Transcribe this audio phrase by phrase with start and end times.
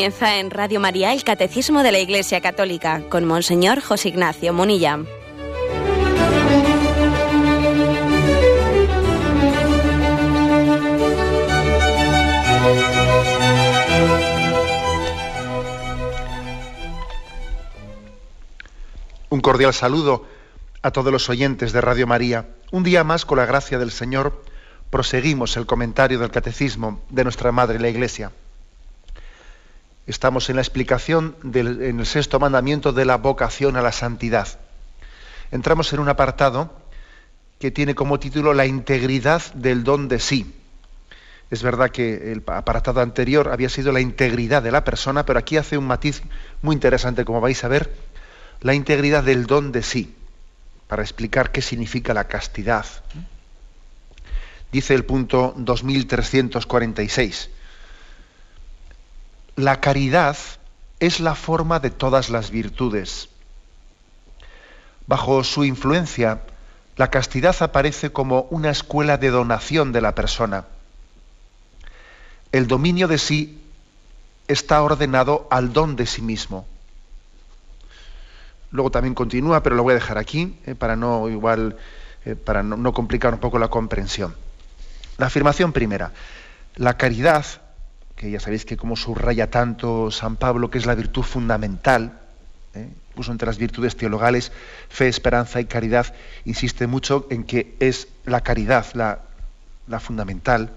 [0.00, 4.98] Comienza en Radio María el Catecismo de la Iglesia Católica con Monseñor José Ignacio Munilla.
[19.28, 20.24] Un cordial saludo
[20.80, 22.48] a todos los oyentes de Radio María.
[22.72, 24.42] Un día más, con la gracia del Señor,
[24.88, 28.32] proseguimos el comentario del Catecismo de nuestra Madre la Iglesia.
[30.10, 34.48] Estamos en la explicación del, en el sexto mandamiento de la vocación a la santidad.
[35.52, 36.74] Entramos en un apartado
[37.60, 40.52] que tiene como título la integridad del don de sí.
[41.52, 45.58] Es verdad que el apartado anterior había sido la integridad de la persona, pero aquí
[45.58, 46.22] hace un matiz
[46.60, 47.94] muy interesante, como vais a ver,
[48.62, 50.16] la integridad del don de sí,
[50.88, 52.84] para explicar qué significa la castidad.
[54.72, 57.50] Dice el punto 2346
[59.56, 60.36] la caridad
[61.00, 63.28] es la forma de todas las virtudes.
[65.06, 66.42] Bajo su influencia,
[66.96, 70.66] la castidad aparece como una escuela de donación de la persona.
[72.52, 73.62] El dominio de sí
[74.48, 76.66] está ordenado al don de sí mismo.
[78.70, 81.76] Luego también continúa, pero lo voy a dejar aquí eh, para no igual
[82.24, 84.34] eh, para no complicar un poco la comprensión.
[85.16, 86.12] La afirmación primera:
[86.76, 87.44] la caridad
[88.20, 92.20] que ya sabéis que como subraya tanto San Pablo, que es la virtud fundamental,
[92.74, 92.90] ¿eh?
[93.16, 94.52] entre las virtudes teologales
[94.90, 96.12] fe, esperanza y caridad,
[96.44, 99.20] insiste mucho en que es la caridad la,
[99.88, 100.70] la fundamental.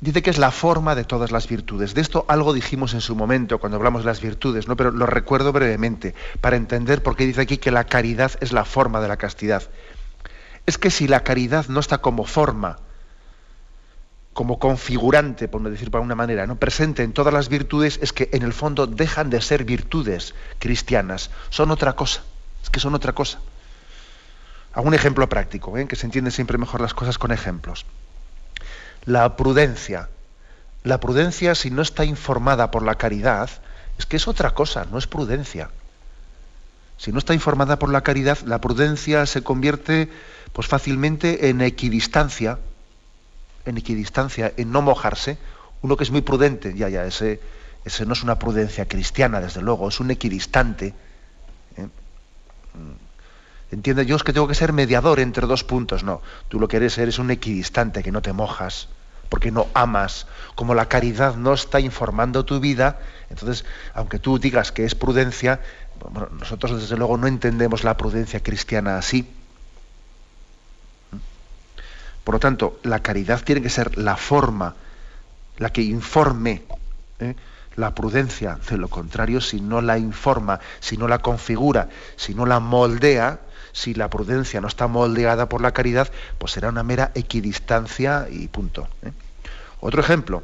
[0.00, 1.94] Dice que es la forma de todas las virtudes.
[1.94, 4.76] De esto algo dijimos en su momento cuando hablamos de las virtudes, ¿no?
[4.76, 8.64] pero lo recuerdo brevemente para entender por qué dice aquí que la caridad es la
[8.64, 9.64] forma de la castidad.
[10.66, 12.78] Es que si la caridad no está como forma,
[14.34, 16.56] como configurante, por decir para una manera, ¿no?
[16.56, 21.30] presente en todas las virtudes, es que en el fondo dejan de ser virtudes cristianas,
[21.50, 22.22] son otra cosa,
[22.62, 23.38] es que son otra cosa.
[24.74, 25.86] Hago un ejemplo práctico, ¿eh?
[25.86, 27.86] que se entienden siempre mejor las cosas con ejemplos.
[29.04, 30.08] La prudencia.
[30.82, 33.48] La prudencia, si no está informada por la caridad,
[33.98, 35.70] es que es otra cosa, no es prudencia.
[36.96, 40.10] Si no está informada por la caridad, la prudencia se convierte
[40.52, 42.58] pues, fácilmente en equidistancia,
[43.64, 45.38] en equidistancia, en no mojarse,
[45.82, 47.40] uno que es muy prudente, ya, ya, ese,
[47.84, 50.94] ese no es una prudencia cristiana, desde luego, es un equidistante.
[51.76, 51.88] ¿eh?
[53.70, 56.04] Entiende, yo es que tengo que ser mediador entre dos puntos.
[56.04, 58.88] No, tú lo que eres eres un equidistante, que no te mojas,
[59.28, 60.26] porque no amas.
[60.54, 63.00] Como la caridad no está informando tu vida,
[63.30, 63.64] entonces,
[63.94, 65.60] aunque tú digas que es prudencia,
[66.38, 69.28] nosotros desde luego no entendemos la prudencia cristiana así.
[72.24, 74.74] Por lo tanto, la caridad tiene que ser la forma,
[75.58, 76.62] la que informe
[77.20, 77.36] ¿eh?
[77.76, 78.58] la prudencia.
[78.68, 83.40] De lo contrario, si no la informa, si no la configura, si no la moldea,
[83.72, 88.48] si la prudencia no está moldeada por la caridad, pues será una mera equidistancia y
[88.48, 88.88] punto.
[89.02, 89.12] ¿eh?
[89.80, 90.42] Otro ejemplo,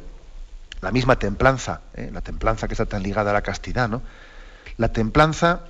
[0.81, 2.09] la misma templanza, ¿eh?
[2.13, 4.01] la templanza que está tan ligada a la castidad, ¿no?
[4.77, 5.61] La templanza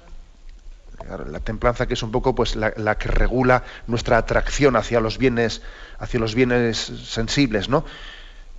[1.27, 5.61] la templanza que es un poco pues la, que regula nuestra atracción hacia los bienes
[5.99, 7.85] hacia los bienes sensibles no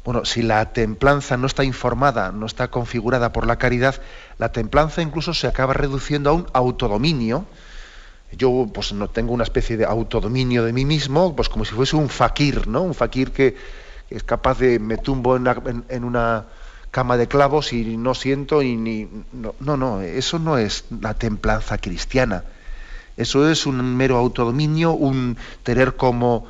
[0.04, 3.96] bueno si la templanza no está informada no está configurada por la caridad
[4.38, 7.46] la templanza incluso se acaba reduciendo a un autodominio.
[8.34, 11.96] Yo pues no tengo una especie de autodominio de mí mismo pues como si fuese
[11.96, 13.56] un fakir no un fakir que,
[14.08, 16.46] es capaz de me tumbo en una
[16.92, 21.78] cama de clavos y no siento y ni no, no, eso no es la templanza
[21.78, 22.44] cristiana.
[23.16, 26.46] Eso es un mero autodominio, un tener como,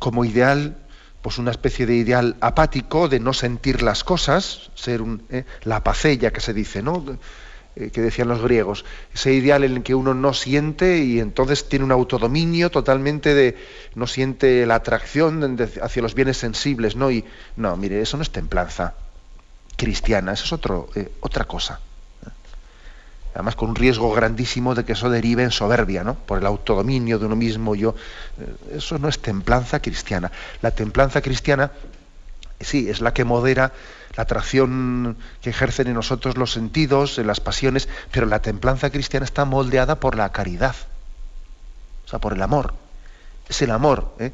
[0.00, 0.76] como ideal,
[1.22, 5.76] pues una especie de ideal apático de no sentir las cosas, ser un, eh, la
[5.76, 7.04] apacella que se dice, ¿no?
[7.76, 11.68] Eh, que decían los griegos, ese ideal en el que uno no siente y entonces
[11.68, 13.56] tiene un autodominio totalmente de
[13.94, 17.12] no siente la atracción hacia los bienes sensibles, ¿no?
[17.12, 17.24] Y
[17.56, 18.94] no, mire, eso no es templanza
[19.76, 21.80] cristiana, eso es otro, eh, otra cosa.
[23.34, 26.14] Además, con un riesgo grandísimo de que eso derive en soberbia, ¿no?
[26.14, 27.94] Por el autodominio de uno mismo, yo.
[28.38, 30.30] Eh, eso no es templanza cristiana.
[30.60, 31.72] La templanza cristiana,
[32.60, 33.72] sí, es la que modera
[34.16, 39.24] la atracción que ejercen en nosotros los sentidos, en las pasiones, pero la templanza cristiana
[39.24, 40.76] está moldeada por la caridad,
[42.04, 42.74] o sea, por el amor.
[43.48, 44.32] Es el amor ¿eh?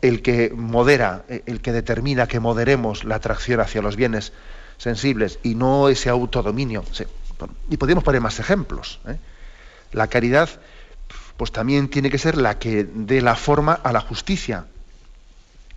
[0.00, 4.32] el que modera, el que determina que moderemos la atracción hacia los bienes
[4.78, 6.84] sensibles y no ese autodominio.
[7.68, 9.00] Y podemos poner más ejemplos.
[9.06, 9.18] ¿eh?
[9.92, 10.48] La caridad,
[11.36, 14.66] pues también tiene que ser la que dé la forma a la justicia,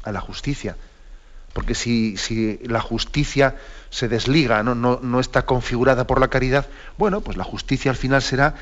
[0.03, 0.77] a la justicia.
[1.53, 2.15] porque si,
[2.63, 3.57] la justicia
[3.89, 4.73] se desliga, ¿no?
[4.73, 6.67] No, está configurada por la caridad,
[6.97, 8.55] bueno, pues la justicia al final será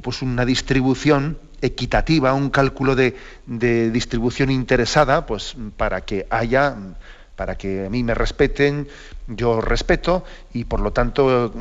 [0.00, 3.14] pues una distribución equitativa, un cálculo de,
[3.46, 6.76] distribución interesada, pues para que haya,
[7.36, 8.88] para que a mí me respeten,
[9.26, 11.52] yo respeto, y por lo tanto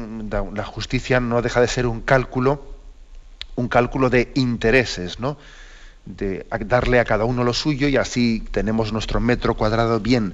[0.54, 2.64] la justicia no deja de ser un cálculo,
[3.56, 5.38] un cálculo de intereses, ¿no?
[6.06, 10.34] de darle a cada uno lo suyo y así tenemos nuestro metro cuadrado bien,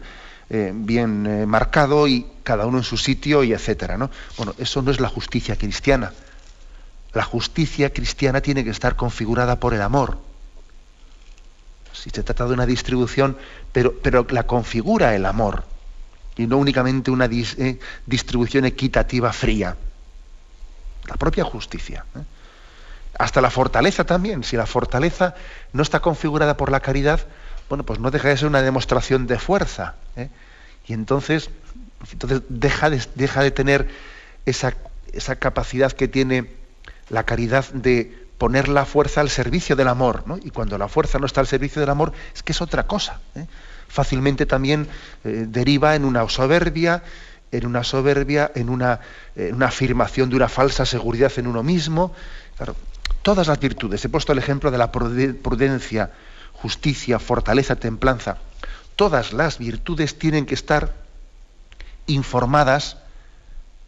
[0.50, 3.98] eh, bien eh, marcado y cada uno en su sitio y etcétera.
[3.98, 4.10] ¿no?
[4.38, 6.13] Bueno, eso no es la justicia cristiana.
[7.13, 10.19] La justicia cristiana tiene que estar configurada por el amor.
[12.03, 13.38] Si se trata de una distribución,
[13.71, 15.63] pero, pero la configura el amor
[16.38, 19.75] y no únicamente una eh, distribución equitativa fría.
[21.05, 22.05] La propia justicia.
[23.17, 24.44] Hasta la fortaleza también.
[24.44, 25.35] Si la fortaleza
[25.73, 27.21] no está configurada por la caridad,
[27.69, 29.95] bueno, pues no deja de ser una demostración de fuerza.
[30.15, 30.29] ¿eh?
[30.85, 31.50] Y entonces,
[32.11, 33.89] entonces deja, de, deja de tener
[34.45, 34.75] esa,
[35.13, 36.51] esa, capacidad que tiene
[37.09, 40.24] la caridad de poner la fuerza al servicio del amor.
[40.25, 40.38] ¿no?
[40.38, 43.19] Y cuando la fuerza no está al servicio del amor, es que es otra cosa.
[43.36, 43.45] ¿eh?
[43.88, 44.88] Fácilmente también
[45.24, 47.04] eh, deriva en una soberbia,
[47.51, 49.00] en una soberbia, en una,
[49.62, 52.13] afirmación de una falsa seguridad en uno mismo.
[52.57, 52.75] Claro,
[53.22, 56.12] todas las virtudes, he puesto el ejemplo de la prudencia,
[56.54, 58.38] justicia, fortaleza, templanza,
[58.95, 60.94] todas las virtudes tienen que estar
[62.07, 62.98] informadas,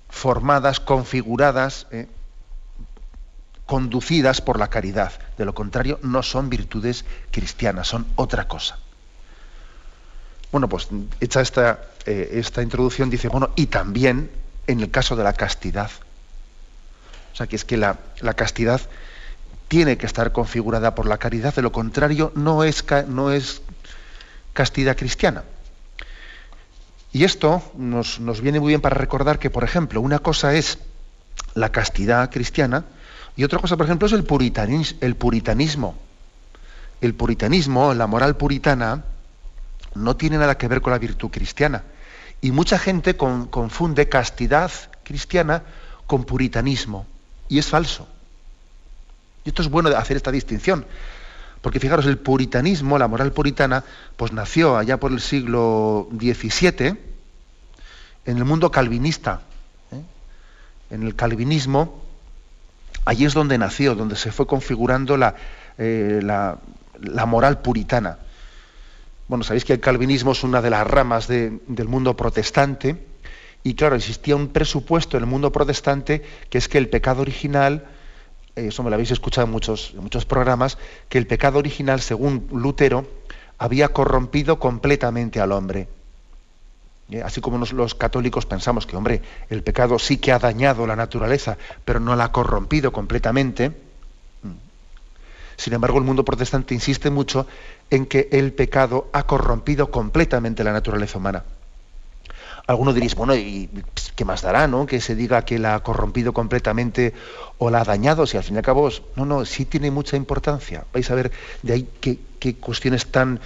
[0.10, 2.08] formadas, configuradas, eh,
[3.70, 5.12] conducidas por la caridad.
[5.38, 8.80] De lo contrario, no son virtudes cristianas, son otra cosa.
[10.52, 10.88] Bueno, pues
[11.20, 14.32] hecha esta, eh, esta introducción, dice, bueno, y también
[14.66, 15.92] en el caso de la castidad.
[17.32, 18.82] O sea, que es que la, la castidad
[19.68, 23.62] tiene que estar configurada por la caridad, de lo contrario no es, no es
[24.54, 25.44] castidad cristiana.
[27.14, 30.80] Y esto nos, viene muy bien para recordar que, por ejemplo, una cosa es
[31.54, 32.86] la castidad cristiana
[33.36, 35.96] y otra cosa, por ejemplo, es el, puritanismo.
[37.02, 39.04] El puritanismo, la moral puritana,
[39.96, 41.84] no tiene nada que ver con la virtud cristiana.
[42.42, 44.72] Y mucha gente confunde castidad
[45.04, 45.64] cristiana
[46.06, 47.06] con puritanismo.
[47.48, 48.08] Y es falso.
[49.46, 50.86] Y esto es bueno hacer esta distinción,
[51.62, 53.84] porque fijaros, el puritanismo, la moral puritana,
[54.16, 56.98] pues nació allá por el siglo XVII
[58.26, 59.42] en el mundo calvinista.
[59.92, 60.02] ¿eh?
[60.94, 62.04] En el calvinismo,
[63.06, 65.36] allí es donde nació, donde se fue configurando la,
[65.78, 68.20] eh, la, moral puritana.
[69.28, 73.06] Bueno, sabéis que el calvinismo es una de las ramas del mundo protestante,
[73.64, 77.86] y claro, existía un presupuesto en el mundo protestante que es que el pecado original,
[78.56, 80.78] eso me lo habéis escuchado en muchos programas,
[81.10, 83.06] que el pecado original, según Lutero,
[83.58, 85.88] había corrompido completamente al hombre.
[87.12, 87.22] ¿Eh?
[87.24, 91.58] Así como los católicos pensamos que, hombre, el pecado sí que ha dañado la naturaleza,
[91.86, 93.70] pero no la ha corrompido completamente.
[93.70, 94.52] Mm.
[95.58, 97.48] Sin embargo, el mundo protestante insiste mucho
[97.90, 101.44] en que el pecado ha corrompido completamente la naturaleza humana.
[102.70, 103.68] Algunos diréis, bueno, ¿y
[104.16, 104.86] qué más dará, no?
[104.86, 107.16] Que se diga que la ha corrompido completamente
[107.58, 110.18] o la ha dañado, si al fin y al cabo, no, no, sí tiene mucha
[110.18, 110.86] importancia.
[110.94, 111.32] Vais a ver
[111.64, 113.40] de ahí qué, cuestiones tan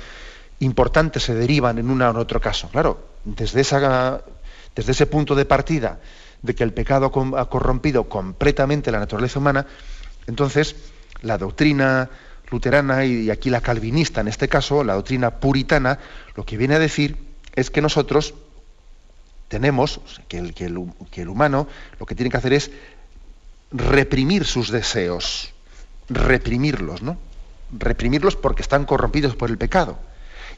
[0.60, 2.68] importantes se derivan en uno o en otro caso.
[2.68, 6.00] Claro, desde, ese punto de partida
[6.42, 9.66] de que el pecado ha corrompido completamente la naturaleza humana,
[10.28, 10.76] entonces
[11.22, 12.10] la doctrina
[12.52, 16.00] luterana y aquí la calvinista, en este caso, la doctrina puritana,
[16.36, 17.18] lo que viene a decir
[17.56, 18.34] es que nosotros
[19.48, 21.68] tenemos, que, el, humano
[22.00, 22.72] lo que tiene que hacer es
[23.72, 25.54] reprimir sus deseos,
[26.10, 27.18] reprimirlos, ¿no?
[27.72, 29.98] Reprimirlos porque están corrompidos por el pecado.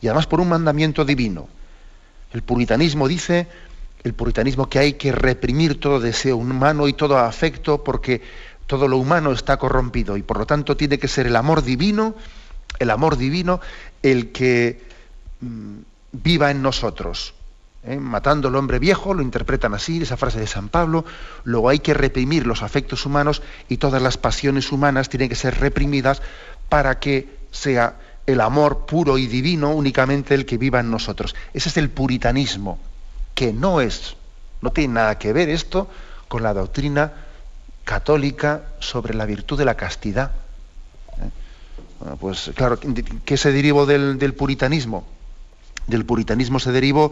[0.01, 1.47] Y además por un mandamiento divino.
[2.35, 3.47] El puritanismo dice,
[4.03, 8.21] el puritanismo que hay que reprimir todo deseo humano y todo afecto porque
[8.67, 12.13] todo lo humano está corrompido y por lo tanto tiene que ser el amor divino,
[12.77, 13.61] el amor divino
[14.03, 14.83] el que
[15.39, 15.77] mm,
[16.11, 17.35] viva en nosotros.
[17.85, 17.95] ¿eh?
[18.01, 21.05] matando al hombre viejo, lo interpretan así, esa frase de San Pablo,
[21.45, 25.57] luego hay que reprimir los afectos humanos y todas las pasiones humanas tienen que ser
[25.61, 26.21] reprimidas
[26.67, 31.35] para que sea el amor puro y divino únicamente el que viva en nosotros.
[31.53, 32.79] Ese es el puritanismo,
[33.33, 34.15] que no es,
[34.61, 35.89] no tiene nada que ver esto
[36.27, 37.13] con la doctrina
[37.83, 40.31] católica sobre la virtud de la castidad.
[41.19, 41.29] ¿eh?
[41.99, 42.79] Bueno, pues claro,
[43.25, 45.05] ¿qué se derivó del, del puritanismo?
[45.87, 47.11] Del puritanismo se derivó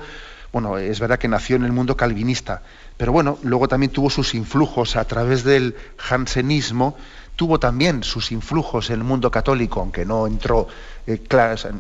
[0.54, 2.62] bueno, es verdad que nació en el mundo calvinista,
[2.96, 6.96] pero bueno, luego también tuvo sus influjos a través del jansenismo,
[7.36, 10.68] tuvo también sus influjos en el mundo católico, aunque no entró,
[11.08, 11.20] eh,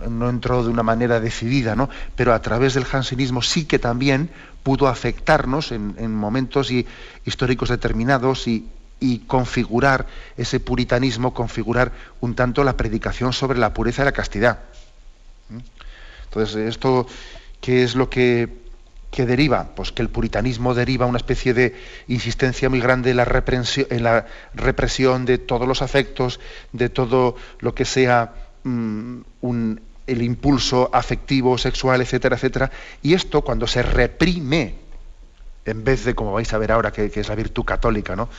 [0.09, 1.89] no entró de una manera decidida, ¿no?
[2.15, 4.29] pero a través del jansenismo sí que también
[4.63, 6.71] pudo afectarnos en, momentos
[7.25, 8.69] históricos determinados y,
[9.27, 10.07] configurar
[10.37, 11.91] ese puritanismo, configurar
[12.21, 14.59] un tanto la predicación sobre la pureza y la castidad.
[15.49, 15.57] ¿Mm?
[16.23, 17.05] Entonces, esto,
[17.59, 18.62] ¿qué es lo que
[19.13, 19.75] que deriva?
[19.75, 21.75] Pues que el puritanismo deriva una especie de
[22.07, 26.39] insistencia muy grande en la, represión, de todos los afectos,
[26.71, 29.21] de todo lo que sea mm,
[30.07, 32.71] el impulso afectivo, sexual, etcétera, etcétera.
[33.03, 34.75] Y esto cuando se reprime,
[35.65, 38.29] en vez de, como vais a ver ahora, que, es la virtud católica, ¿no?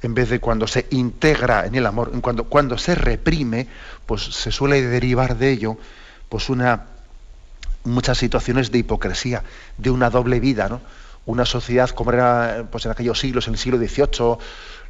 [0.00, 3.66] en vez de cuando se integra en el amor, cuando, cuando se reprime,
[4.06, 5.76] pues se suele derivar de ello
[6.28, 6.86] pues una
[7.88, 9.42] muchas situaciones de hipocresía,
[9.76, 10.80] de una doble vida, ¿no?
[11.26, 14.38] Una sociedad como era pues en aquellos siglos, en el siglo XVIII,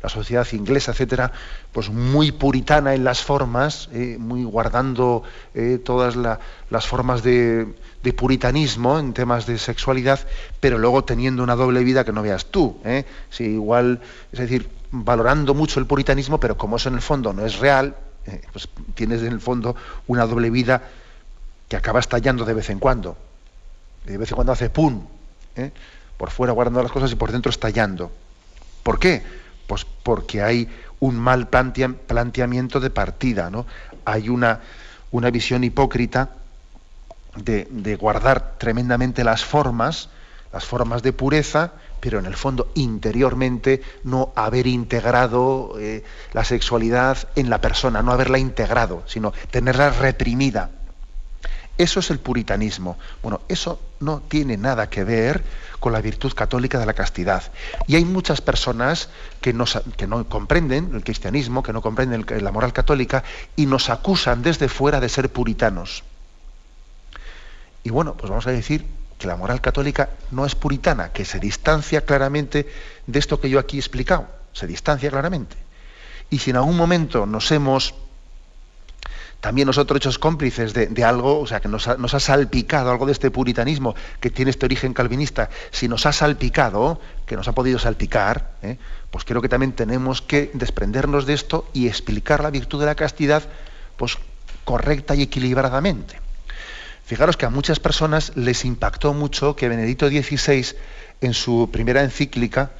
[0.02, 1.32] la sociedad inglesa, etcétera,
[1.72, 5.22] pues muy puritana en las formas, eh, muy guardando
[5.54, 7.74] eh, todas las formas de,
[8.16, 10.20] puritanismo en temas de sexualidad,
[10.60, 12.78] pero luego teniendo una doble vida que no veas tú.
[12.84, 13.04] ¿eh?
[13.28, 14.00] Si igual,
[14.32, 17.96] es decir, valorando mucho el puritanismo, pero como eso en el fondo no es real,
[18.52, 19.76] pues tienes en el fondo
[20.06, 20.82] una doble vida
[21.68, 23.16] que acaba estallando de vez en cuando.
[24.04, 25.04] De vez en cuando hace pum,
[25.56, 25.70] ¿eh?
[26.16, 28.10] por fuera guardando las cosas y por dentro estallando.
[28.82, 29.22] ¿Por qué?
[29.66, 30.68] Pues porque hay
[31.00, 33.66] un mal planteamiento de partida, ¿no?
[34.04, 34.60] Hay una,
[35.30, 36.30] visión hipócrita
[37.36, 40.08] de, guardar tremendamente las formas,
[40.52, 47.28] las formas de pureza, pero en el fondo interiormente no haber integrado eh, la sexualidad
[47.36, 50.70] en la persona, no haberla integrado, sino tenerla reprimida.
[51.78, 52.98] Eso es el puritanismo.
[53.22, 55.44] Bueno, eso no tiene nada que ver
[55.78, 57.52] con la virtud católica de la castidad.
[57.86, 59.64] Y hay muchas personas que, no
[60.28, 63.22] comprenden el cristianismo, que no comprenden la moral católica
[63.54, 66.02] y nos acusan desde fuera de ser puritanos.
[67.84, 68.84] Y bueno, pues vamos a decir
[69.16, 72.68] que la moral católica no es puritana, que se distancia claramente
[73.06, 75.56] de esto que yo aquí he explicado, se distancia claramente.
[76.28, 77.94] Y si en algún momento nos hemos
[79.40, 83.30] también nosotros hechos cómplices de, algo, o sea, que nos ha, salpicado algo de este
[83.30, 88.54] puritanismo que tiene este origen calvinista, si nos ha salpicado, que nos ha podido salpicar,
[88.62, 88.78] ¿eh?
[89.12, 92.96] pues creo que también tenemos que desprendernos de esto y explicar la virtud de la
[92.96, 93.44] castidad
[93.96, 94.18] pues,
[94.64, 96.20] correcta y equilibradamente.
[97.04, 100.66] Fijaros que a muchas personas les impactó mucho que Benedicto XVI,
[101.20, 102.72] en su primera encíclica,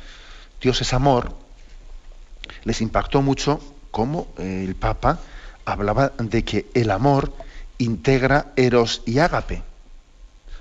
[0.61, 1.37] Dios es amor,
[2.65, 3.61] les impactó mucho
[3.93, 5.21] cómo el Papa
[5.72, 7.32] hablaba de que el amor
[7.78, 9.62] integra eros y ágape.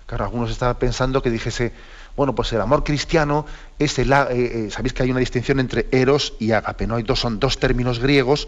[0.05, 1.73] Claro, algunos estaban pensando que dijese,
[2.15, 3.45] bueno, pues el amor cristiano
[3.79, 4.11] es el...
[4.11, 6.95] Eh, eh, Sabéis que hay una distinción entre eros y ágape, ¿no?
[6.95, 8.47] Hay dos, son dos términos griegos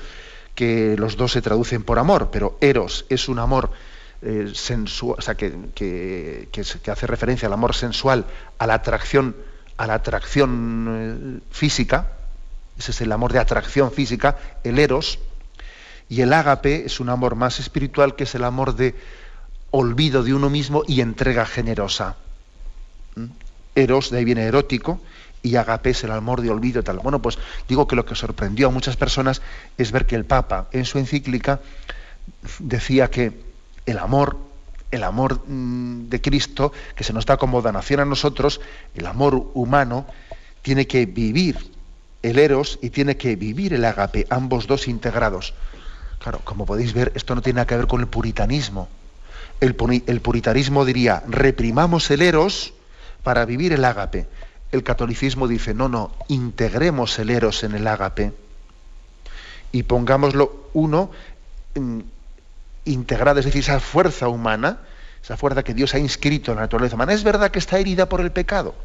[0.56, 3.72] que los dos se traducen por amor, pero eros es un amor
[4.22, 8.26] eh, sensual, o sea, que, que, hace referencia al amor sensual,
[8.58, 9.36] a la atracción,
[9.78, 12.12] a la atracción física,
[12.78, 15.20] ese es el amor de atracción física, el eros,
[16.10, 18.96] y el ágape es un amor más espiritual que es el amor de
[19.72, 22.16] olvido de uno mismo y entrega generosa.
[23.16, 23.26] ¿Mm?
[23.76, 25.00] Eros, de ahí viene erótico,
[25.42, 27.00] y agape es el amor de olvido tal.
[27.00, 27.38] Bueno, pues
[27.68, 29.42] digo que lo que sorprendió a muchas personas
[29.78, 31.62] es ver que el Papa en su encíclica
[32.58, 33.32] decía que
[33.86, 34.38] el amor,
[34.92, 38.60] el amor mm, de Cristo, que se nos da como donación a nosotros,
[38.96, 40.08] el amor humano,
[40.62, 41.72] tiene que vivir
[42.22, 45.54] el eros y tiene que vivir el agape, ambos dos integrados.
[46.20, 48.90] Claro, como podéis ver, esto no tiene nada que ver con el puritanismo.
[49.62, 52.74] El, puritanismo diría, reprimamos el eros
[53.24, 54.28] para vivir el ágape.
[54.72, 58.34] El catolicismo dice, no, no, integremos el eros en el ágape
[59.72, 61.12] y pongámoslo uno
[62.86, 64.80] integrado, es decir, esa fuerza humana,
[65.24, 67.14] esa fuerza que Dios ha inscrito en la naturaleza humana.
[67.14, 68.76] Es verdad que está herida por el pecado,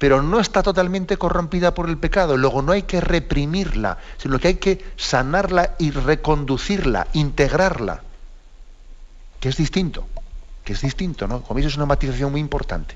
[0.00, 2.38] pero no está totalmente corrompida por el pecado.
[2.38, 8.00] Luego no hay que reprimirla, sino que hay que sanarla y reconducirla, integrarla,
[9.40, 10.06] que es distinto,
[10.64, 11.42] que es distinto, ¿no?
[11.42, 12.94] Como veis es una matización muy importante.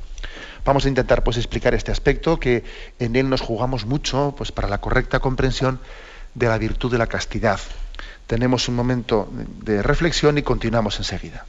[0.64, 2.64] Vamos a intentar pues explicar este aspecto que
[2.98, 5.80] en él nos jugamos mucho pues para la correcta comprensión
[6.34, 7.60] de la virtud de la castidad.
[8.26, 9.28] Tenemos un momento
[9.60, 11.44] de reflexión y continuamos enseguida.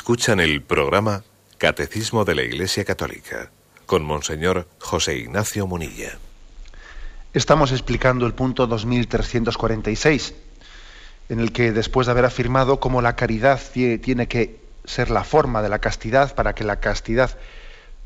[0.00, 1.24] Escuchan el programa
[1.58, 3.50] Catecismo de la Iglesia Católica
[3.84, 6.16] con Monseñor José Ignacio Munilla.
[7.34, 10.34] Estamos explicando el punto 2346,
[11.28, 15.60] en el que después de haber afirmado cómo la caridad tiene que ser la forma
[15.60, 17.36] de la castidad para que la castidad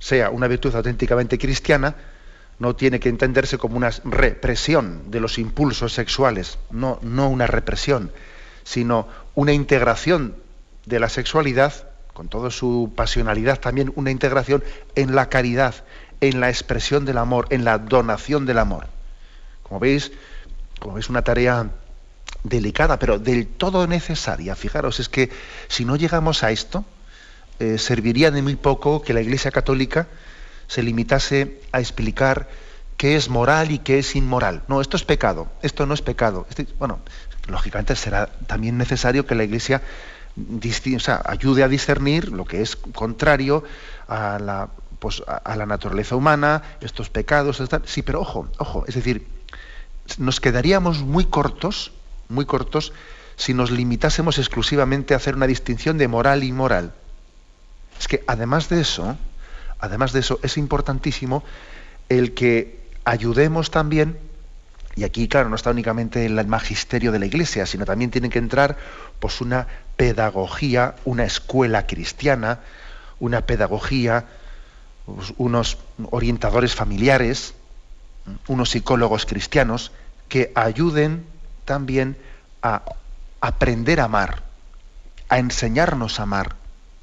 [0.01, 1.95] sea una virtud auténticamente cristiana,
[2.59, 8.11] no tiene que entenderse como una represión de los impulsos sexuales, no, no una represión,
[8.65, 10.43] sino una integración
[10.87, 14.63] de la sexualidad, con toda su pasionalidad, también una integración
[14.95, 15.75] en la caridad,
[16.21, 18.87] en la expresión del amor, en la donación del amor.
[19.63, 20.13] Como veis,
[20.79, 21.71] como veis, una tarea
[22.45, 24.55] delicada, pero del todo necesaria.
[24.55, 25.31] Fijaros, es que
[25.69, 26.85] si no llegamos a esto,
[27.59, 30.07] eh, serviría de muy poco que la Iglesia Católica
[30.67, 32.49] se limitase a explicar
[32.97, 34.63] qué es moral y qué es inmoral.
[34.69, 36.47] No, esto es pecado, esto no es pecado.
[36.49, 37.01] Este, bueno,
[37.49, 39.83] lógicamente será también necesario que la Iglesia
[41.25, 43.65] ayude a discernir lo que es contrario
[44.09, 49.27] a la, pues, a, la naturaleza humana, estos pecados, sí, pero ojo, ojo, es decir,
[50.19, 51.93] nos quedaríamos muy cortos,
[52.29, 52.93] muy cortos,
[53.37, 56.95] si nos limitásemos exclusivamente a hacer una distinción de moral y inmoral.
[57.99, 59.17] Es que además de eso,
[59.79, 61.45] además de eso, es importantísimo
[62.09, 64.19] el que ayudemos también
[64.97, 68.39] y aquí, claro, no está únicamente el magisterio de la Iglesia, sino también tienen que
[68.39, 68.77] entrar
[69.19, 72.61] pues, una pedagogía, una escuela cristiana,
[73.19, 74.27] una pedagogía,
[75.07, 75.79] pues, unos
[76.11, 77.55] orientadores familiares,
[78.47, 79.91] unos psicólogos cristianos
[80.29, 81.27] que ayuden
[81.65, 82.17] también
[82.63, 82.83] a
[83.41, 84.43] aprender a amar,
[85.29, 86.55] a enseñarnos a amar.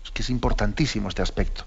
[0.06, 1.65] Es que es importantísimo este aspecto.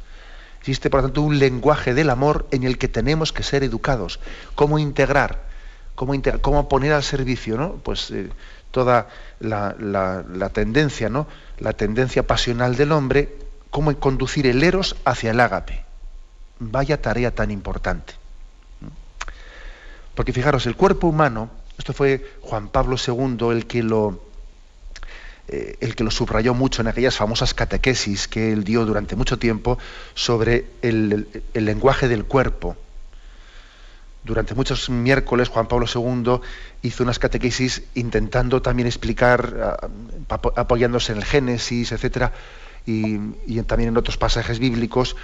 [0.61, 4.21] Existe, por lo tanto, un lenguaje del amor en el que tenemos que ser educados.
[4.55, 5.54] Cómo integrar
[5.95, 7.75] cómo, poner al servicio ¿no?
[7.83, 8.29] pues, eh,
[8.71, 9.09] toda
[9.41, 11.27] la, tendencia, ¿no?
[11.59, 13.37] la tendencia pasional del hombre,
[13.71, 15.85] cómo conducir el eros hacia el ágape.
[16.59, 18.15] Vaya tarea tan importante.
[20.15, 24.21] Porque fijaros, el cuerpo humano, esto fue Juan Pablo II el que lo,
[25.49, 29.39] eh, el que lo subrayó mucho en aquellas famosas catequesis que él dio durante mucho
[29.39, 29.79] tiempo
[30.15, 32.77] sobre el lenguaje del cuerpo
[34.25, 36.41] durante muchos miércoles Juan Pablo II
[36.83, 39.79] hizo unas catequesis intentando también explicar,
[40.29, 42.33] ah, apoyándose en el Génesis, etcétera,
[42.87, 43.19] y,
[43.63, 45.17] también en otros pasajes bíblicos,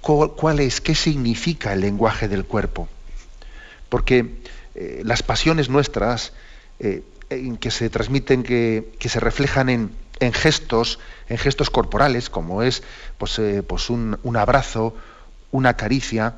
[0.00, 2.88] cuál es, qué significa el lenguaje del cuerpo.
[3.88, 4.40] Porque
[4.74, 6.32] eh, las pasiones nuestras,
[6.78, 12.82] eh, en que se transmiten, que, se reflejan en, gestos, en gestos corporales, como es
[13.18, 14.94] pues, eh, pues un, un abrazo,
[15.50, 16.36] una caricia,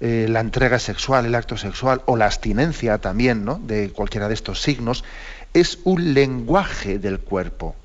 [0.00, 3.60] eh, la entrega sexual, el acto sexual o la abstinencia también ¿no?
[3.62, 5.04] de cualquiera de estos signos,
[5.52, 7.76] es un lenguaje del cuerpo.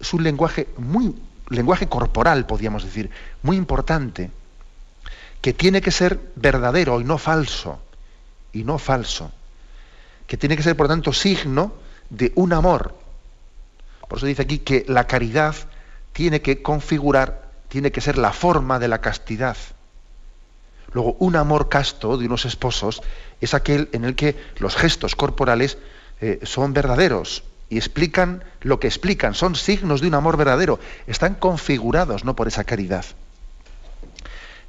[0.00, 1.14] Es un lenguaje muy,
[1.48, 3.10] lenguaje corporal, podríamos decir,
[3.42, 4.30] muy importante,
[5.40, 7.80] que tiene que ser verdadero y no falso.
[8.52, 9.30] Y no falso.
[10.26, 11.74] Que tiene que ser, por tanto, signo
[12.10, 12.94] de un amor.
[14.08, 15.54] Por eso dice aquí que la caridad
[16.12, 19.56] tiene que configurar, tiene que ser la forma de la castidad.
[20.94, 23.02] Luego, un amor casto de unos esposos
[23.40, 25.78] es aquel en el que los gestos corporales
[26.20, 31.34] eh, son verdaderos y explican lo que explican, son signos de un amor verdadero, están
[31.34, 33.04] configurados no por esa caridad.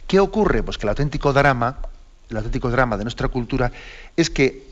[0.08, 0.64] ¿Qué ocurre?
[0.64, 1.78] Pues que el auténtico drama,
[2.30, 3.72] el auténtico drama de nuestra cultura
[4.16, 4.64] es que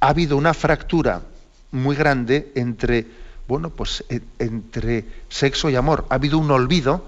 [0.00, 1.22] ha habido una fractura
[1.70, 3.06] muy grande entre,
[3.46, 4.04] bueno, pues
[4.38, 6.06] entre sexo y amor.
[6.08, 7.04] Ha habido un olvido,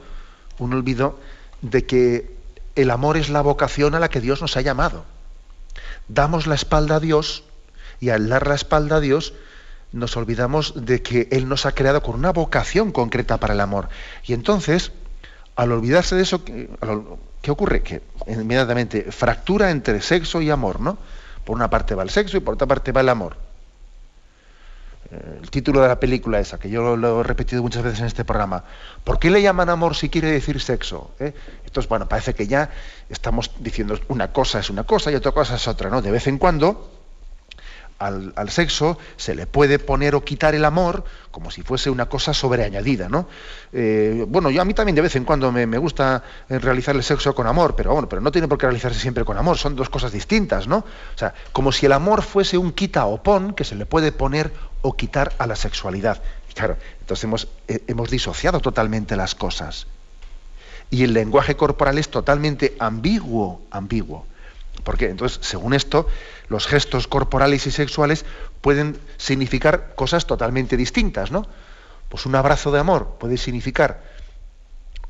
[0.59, 1.18] un olvido
[1.62, 2.38] de que
[2.79, 5.05] el amor es la vocación a la que Dios nos ha llamado.
[6.07, 7.43] Damos la espalda a Dios
[7.99, 9.35] y al dar la espalda a Dios
[9.91, 13.88] nos olvidamos de que Él nos ha creado con una vocación concreta para el amor.
[14.25, 14.93] Y entonces,
[15.57, 17.83] al olvidarse de eso, ¿qué ocurre?
[17.83, 20.99] Que inmediatamente fractura entre sexo y amor, ¿no?
[21.45, 23.48] Por una parte va el sexo y por otra parte va el amor
[25.11, 28.25] el título de la película esa, que yo lo, he repetido muchas veces en este
[28.25, 28.64] programa.
[29.05, 31.12] ¿Por qué le llaman amor si quiere decir sexo?
[31.18, 31.33] ¿Eh?
[31.64, 32.71] Entonces, bueno, parece que ya
[33.09, 36.03] estamos diciendo una cosa es una cosa y otra cosa es otra, ¿no?
[36.03, 36.90] De vez en cuando
[37.99, 42.33] al, sexo se le puede poner o quitar el amor como si fuese una cosa
[42.33, 43.29] sobreañadida, ¿no?
[43.73, 47.03] Eh, bueno, yo a mí también de vez en cuando me, gusta eh, realizar el
[47.03, 49.75] sexo con amor, pero bueno, pero no tiene por qué realizarse siempre con amor, son
[49.75, 50.79] dos cosas distintas, ¿no?
[50.79, 54.12] O sea, como si el amor fuese un quita o pon que se le puede
[54.12, 56.23] poner o quitar a la sexualidad.
[56.55, 59.87] claro, entonces hemos, eh, hemos disociado totalmente las cosas.
[60.91, 64.27] Y el lenguaje corporal es totalmente ambiguo, ambiguo.
[64.85, 66.07] Porque entonces, según esto,
[66.49, 68.25] los gestos corporales y sexuales
[68.61, 71.47] pueden significar cosas totalmente distintas, ¿no?
[72.09, 74.03] Pues un abrazo de amor puede significar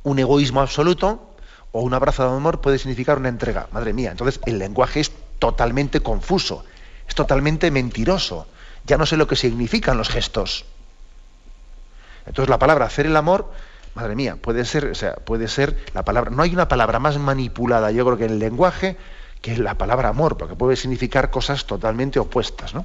[0.03, 1.37] un egoísmo absoluto
[1.73, 3.69] o un abrazo de amor puede significar una entrega.
[3.73, 6.65] Madre mía, entonces el lenguaje es totalmente confuso,
[7.07, 8.47] es totalmente mentiroso.
[8.89, 10.65] Ya no sé lo que significan los gestos.
[12.27, 13.51] Entonces la palabra hacer el amor,
[13.95, 16.31] madre mía, puede ser, o sea, puede ser la palabra.
[16.31, 18.97] No hay una palabra más manipulada, yo creo que en el lenguaje,
[19.41, 22.85] que la palabra amor, porque puede significar cosas totalmente opuestas, ¿no?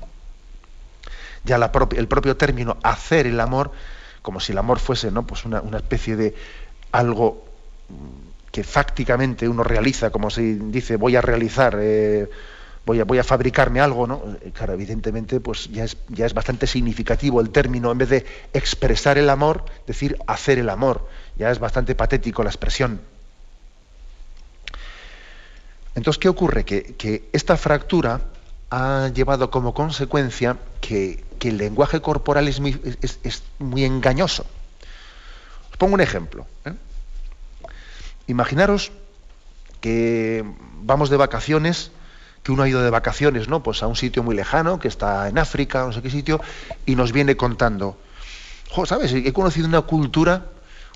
[1.45, 3.71] Ya el propio término hacer el amor,
[4.21, 5.25] como si el amor fuese, ¿no?
[5.25, 6.35] Pues una, especie de
[6.91, 7.45] algo
[8.51, 11.77] que fácticamente uno realiza, como si dice voy a realizar.
[11.81, 12.29] Eh,
[12.85, 14.21] voy a, fabricarme algo, ¿no?
[14.41, 19.29] Eh, claro, evidentemente, pues ya es, bastante significativo el término, en vez de expresar el
[19.29, 21.07] amor, decir hacer el amor.
[21.37, 23.01] Ya es bastante patético la expresión.
[25.95, 26.65] Entonces, ¿qué ocurre?
[26.65, 28.21] Que, esta fractura
[28.69, 34.45] ha llevado como consecuencia que, el lenguaje corporal es muy, es, muy engañoso.
[35.71, 36.45] Os pongo un ejemplo.
[36.63, 36.71] ¿eh?
[38.27, 38.93] Imaginaros
[39.81, 40.45] que
[40.81, 41.91] vamos de vacaciones
[42.43, 43.63] que uno ha ido de vacaciones, ¿no?
[43.63, 46.41] Pues a un sitio muy lejano, que está en África, no sé qué sitio,
[46.85, 47.97] y nos viene contando,
[48.85, 49.13] ¿sabes?
[49.13, 50.47] He conocido una cultura,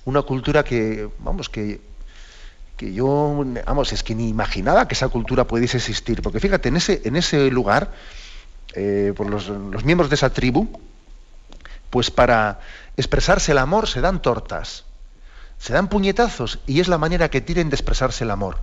[0.04, 1.80] una cultura que, vamos, que,
[2.76, 6.22] que yo, vamos, es que ni imaginaba que esa cultura pudiese existir.
[6.22, 7.94] Porque fíjate, en ese, en ese lugar,
[8.74, 10.68] eh, por los, los miembros de esa tribu,
[11.90, 12.60] pues para
[12.98, 14.84] expresarse el amor se dan tortas,
[15.60, 18.58] se dan puñetazos, y es la manera que tienen de expresarse el amor.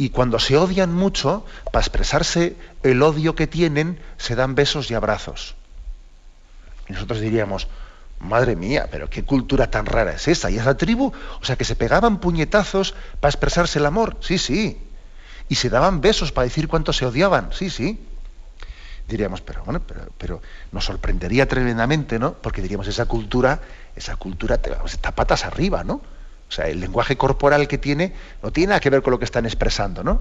[0.00, 4.94] Y cuando se odian mucho, para expresarse el odio que tienen, se dan besos y
[4.94, 5.56] abrazos.
[6.88, 7.68] Y nosotros diríamos,
[8.18, 10.50] madre mía, pero qué cultura tan rara es esa.
[10.50, 14.80] Y esa tribu, o sea, que se pegaban puñetazos para expresarse el amor, sí, sí.
[15.50, 18.00] Y se daban besos para decir cuánto se odiaban, sí, sí.
[19.06, 19.82] Diríamos, pero bueno,
[20.16, 20.40] pero,
[20.72, 22.32] nos sorprendería tremendamente, ¿no?
[22.32, 23.60] Porque diríamos, esa cultura,
[23.94, 26.00] esa cultura está patas arriba, ¿no?
[26.50, 29.24] O sea, el lenguaje corporal que tiene no tiene nada que ver con lo que
[29.24, 30.20] están expresando, ¿no?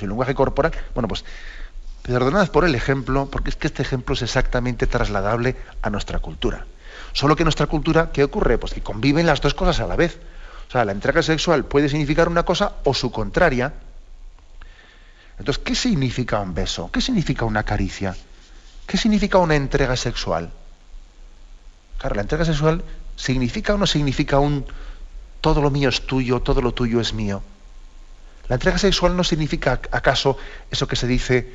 [0.00, 1.24] El lenguaje corporal, bueno, pues
[2.02, 6.64] perdonad por el ejemplo, porque es que este ejemplo es exactamente trasladable a nuestra cultura.
[7.12, 8.56] Solo que nuestra cultura, ¿qué ocurre?
[8.56, 10.18] Pues que conviven las dos cosas a la vez.
[10.68, 13.74] O sea, la entrega sexual puede significar una cosa o su contraria.
[15.38, 16.90] Entonces, ¿qué significa un beso?
[16.90, 18.16] ¿Qué significa una caricia?
[18.86, 20.50] ¿Qué significa una entrega sexual?
[21.98, 22.82] Claro, la entrega sexual
[23.16, 24.64] significa o no significa un,
[25.40, 27.42] todo lo mío es tuyo, todo lo tuyo es mío.
[28.48, 30.38] La entrega sexual no significa acaso
[30.70, 31.54] eso que se dice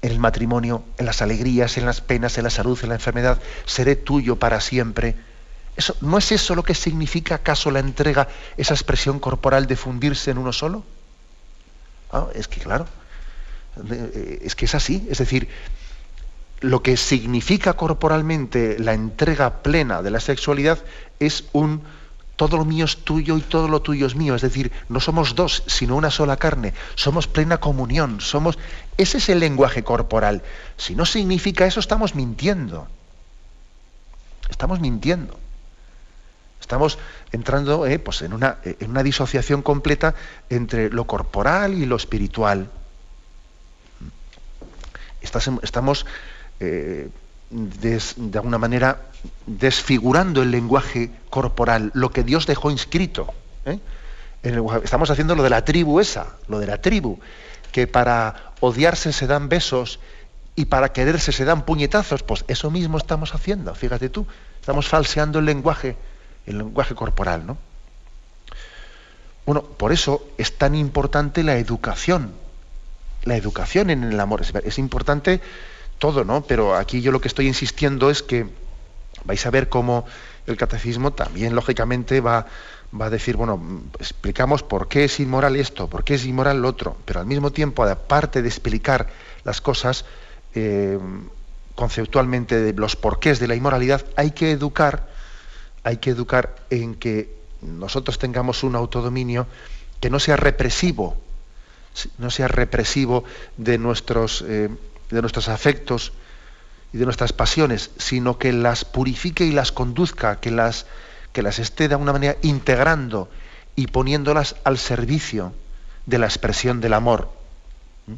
[0.00, 3.40] en el matrimonio, en las alegrías, en las penas, en la salud, en la enfermedad,
[3.66, 5.16] seré tuyo para siempre.
[5.76, 10.30] Eso, ¿No es eso lo que significa acaso la entrega, esa expresión corporal de fundirse
[10.30, 10.84] en uno solo?
[12.10, 12.86] Ah, es que claro,
[13.90, 15.06] eh, es que es así.
[15.10, 15.48] Es decir,
[16.60, 20.78] lo que significa corporalmente la entrega plena de la sexualidad
[21.20, 21.82] es un
[22.48, 24.34] todo lo mío es tuyo y todo lo tuyo es mío.
[24.34, 26.74] Es decir, no somos dos, sino una sola carne.
[26.96, 28.20] Somos plena comunión.
[28.20, 28.58] Somos.
[28.96, 30.42] Ese es el lenguaje corporal.
[30.76, 32.88] Si no significa eso, estamos mintiendo.
[34.50, 35.38] Estamos mintiendo.
[36.60, 36.98] Estamos
[37.30, 40.16] entrando eh, pues en, una, en, una, disociación completa
[40.50, 42.70] entre lo corporal y lo espiritual.
[45.20, 46.06] Estamos
[46.58, 47.08] eh,
[47.52, 49.02] de alguna manera
[49.46, 53.28] desfigurando el lenguaje corporal, lo que Dios dejó inscrito.
[53.66, 53.78] ¿eh?
[54.42, 57.20] estamos haciendo lo de la tribu esa, lo de la tribu,
[57.70, 60.00] que para odiarse se dan besos
[60.56, 64.26] y para quererse se dan puñetazos, pues eso mismo estamos haciendo, fíjate tú,
[64.60, 65.96] estamos falseando el lenguaje,
[66.46, 67.56] el lenguaje corporal, ¿no?
[69.46, 72.32] Bueno, por eso es tan importante la educación,
[73.24, 75.40] la educación en el amor, es importante
[76.02, 76.42] todo, ¿no?
[76.42, 78.44] Pero aquí yo lo que estoy insistiendo es que
[79.24, 80.04] vais a ver cómo
[80.48, 82.44] el catecismo también, lógicamente, va,
[83.00, 86.66] va a decir, bueno, explicamos por qué es inmoral esto, por qué es inmoral lo
[86.66, 89.10] otro, pero al mismo tiempo, aparte de explicar
[89.44, 90.04] las cosas
[90.56, 90.98] eh,
[91.76, 95.08] conceptualmente de los porqués de la inmoralidad, hay que educar,
[95.84, 99.46] hay que educar en que nosotros tengamos un autodominio
[100.00, 101.16] que no sea represivo,
[102.18, 103.22] no sea represivo
[103.56, 104.68] de nuestros eh,
[105.12, 106.12] de nuestros afectos
[106.92, 110.86] y de nuestras pasiones, sino que las purifique y las conduzca, que las,
[111.32, 113.28] que las esté de alguna manera integrando
[113.76, 115.52] y poniéndolas al servicio
[116.06, 117.30] de la expresión del amor.
[118.06, 118.12] ¿Mm?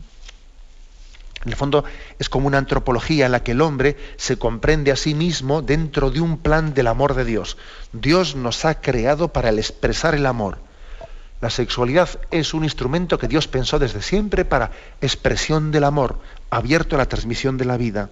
[1.44, 1.84] En el fondo
[2.18, 6.10] es como una antropología en la que el hombre se comprende a sí mismo dentro
[6.10, 7.56] de un plan del amor de Dios.
[7.92, 10.58] Dios nos ha creado para expresar el amor.
[11.40, 14.70] La sexualidad es un instrumento que Dios pensó desde siempre para
[15.02, 16.18] expresión del amor,
[16.54, 18.10] abierto a la transmisión de la vida.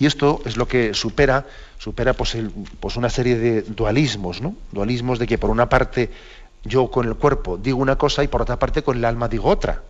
[0.00, 1.46] Y esto es lo que supera,
[1.78, 2.36] supera pues,
[2.80, 4.54] pues una serie de dualismos, ¿no?
[4.72, 6.10] Dualismos de que por una parte
[6.64, 9.48] yo con el cuerpo digo una cosa y por otra parte con el alma digo
[9.48, 9.82] otra.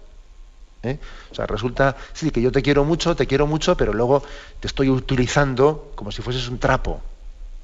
[0.82, 0.98] ¿eh?
[1.30, 4.22] O sea, resulta, sí, que yo te quiero mucho, te quiero mucho, pero luego
[4.60, 7.00] te estoy utilizando como si fueses un trapo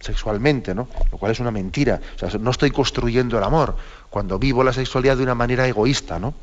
[0.01, 0.89] sexualmente, ¿no?
[1.13, 2.01] Lo cual es una mentira.
[2.41, 3.77] No estoy construyendo el amor
[4.11, 6.35] cuando vivo la sexualidad de una manera egoísta, ¿no?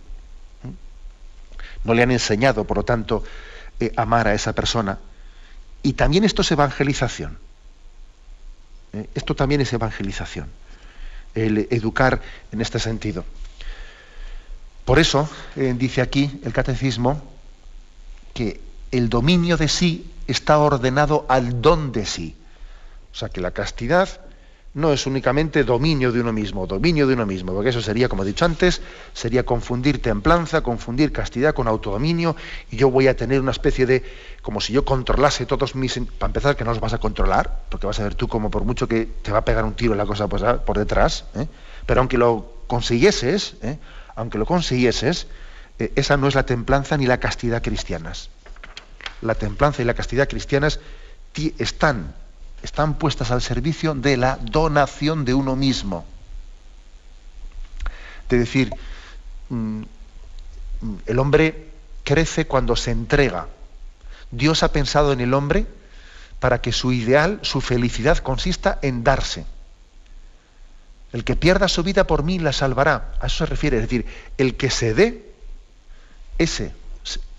[1.83, 3.23] No le han enseñado, por lo tanto,
[3.79, 4.99] eh, amar a esa persona.
[5.83, 7.37] Y también esto es evangelización.
[8.93, 9.07] ¿eh?
[9.15, 10.49] Esto también es evangelización.
[11.33, 13.25] El educar en este sentido.
[14.85, 17.21] Por eso eh, dice aquí el catecismo
[18.33, 18.59] que
[18.91, 22.35] el dominio de sí está ordenado al don de sí.
[23.13, 24.09] O sea que la castidad
[24.73, 28.23] no es únicamente dominio de uno mismo, dominio de uno mismo, porque eso sería, como
[28.23, 28.81] he dicho antes,
[29.13, 32.37] sería confundir templanza, confundir castidad con autodominio,
[32.69, 34.03] y yo voy a tener una especie de,
[34.41, 35.99] como si yo controlase todos mis...
[36.17, 38.63] Para empezar, que no los vas a controlar, porque vas a ver tú como por
[38.63, 41.47] mucho que te va a pegar un tiro la cosa pues, por detrás, ¿eh?
[41.85, 43.77] pero aunque lo consiguieses, ¿eh?
[44.15, 45.27] aunque lo consiguieses,
[45.79, 48.29] eh, esa no es la templanza ni la castidad cristianas.
[49.21, 50.79] La templanza y la castidad cristianas
[51.57, 52.13] están
[52.63, 56.05] están puestas al servicio de la donación de uno mismo.
[58.29, 58.71] Es decir,
[59.49, 59.83] mm,
[61.05, 61.69] el hombre
[62.03, 63.47] crece cuando se entrega.
[64.31, 65.65] Dios ha pensado en el hombre
[66.39, 69.45] para que su ideal, su felicidad consista en darse.
[71.11, 73.13] El que pierda su vida por mí la salvará.
[73.19, 73.77] A eso se refiere.
[73.77, 74.05] Es decir,
[74.37, 75.29] el que se dé,
[76.37, 76.73] ese,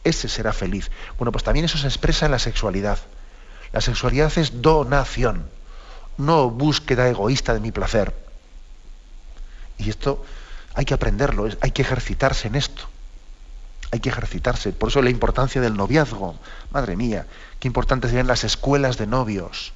[0.05, 0.91] ese será feliz.
[1.17, 2.99] Bueno, pues también eso se expresa en la sexualidad.
[3.73, 5.49] La sexualidad es donación,
[6.19, 8.15] no búsqueda egoísta de mi placer.
[9.79, 10.25] Y esto
[10.75, 12.85] hay que aprenderlo, hay que ejercitarse en esto.
[13.91, 14.73] Hay que ejercitarse.
[14.73, 16.37] Por eso la importancia del noviazgo.
[16.71, 17.27] Madre mía,
[17.61, 19.73] qué importante serían las escuelas de novios,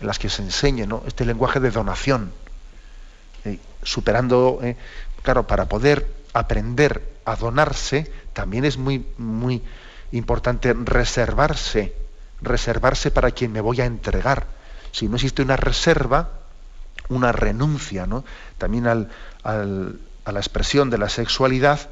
[0.00, 2.32] en las que se enseñe este lenguaje de donación.
[3.44, 4.76] Eh, superando, eh,
[5.22, 9.62] claro, para poder aprender a donarse, también es muy, muy
[10.12, 11.94] importante reservarse
[12.40, 14.46] reservarse para quien me voy a entregar.
[14.92, 16.30] Si no existe una reserva,
[17.08, 18.24] una renuncia, ¿no?
[18.58, 18.94] También a
[19.44, 21.88] la expresión de la sexualidad,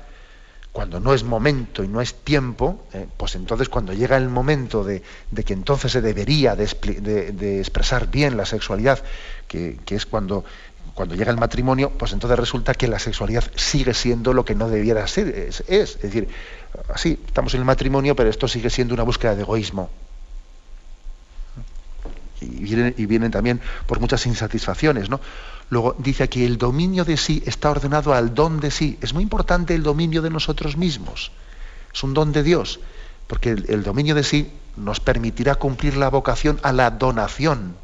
[0.77, 4.85] cuando no es momento y no es tiempo, eh, pues entonces cuando llega el momento
[4.85, 5.03] de,
[5.47, 6.65] que entonces se debería de,
[7.59, 9.03] expresar bien la sexualidad,
[9.49, 10.45] que, es cuando,
[10.93, 14.69] cuando llega el matrimonio, pues entonces resulta que la sexualidad sigue siendo lo que no
[14.69, 15.29] debiera ser.
[15.29, 16.29] Es, es decir,
[16.93, 19.89] así, estamos en el matrimonio, pero esto sigue siendo una búsqueda de egoísmo
[22.41, 25.09] y vienen, también por muchas insatisfacciones.
[25.09, 25.21] ¿no?
[25.71, 28.99] Luego dice aquí, el dominio de sí está ordenado al don de sí.
[29.01, 31.33] Es muy importante el dominio de nosotros mismos.
[31.93, 32.81] Es un don de Dios,
[33.27, 37.75] porque el, dominio de sí nos permitirá cumplir la vocación a la donación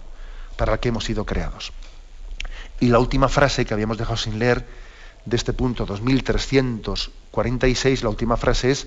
[0.57, 1.73] para la que hemos sido creados.
[2.79, 4.67] Y la última frase que habíamos dejado sin leer
[5.25, 8.87] de este punto 2346, la última frase es,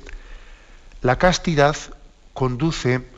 [1.01, 1.75] la castidad
[2.34, 3.14] conduce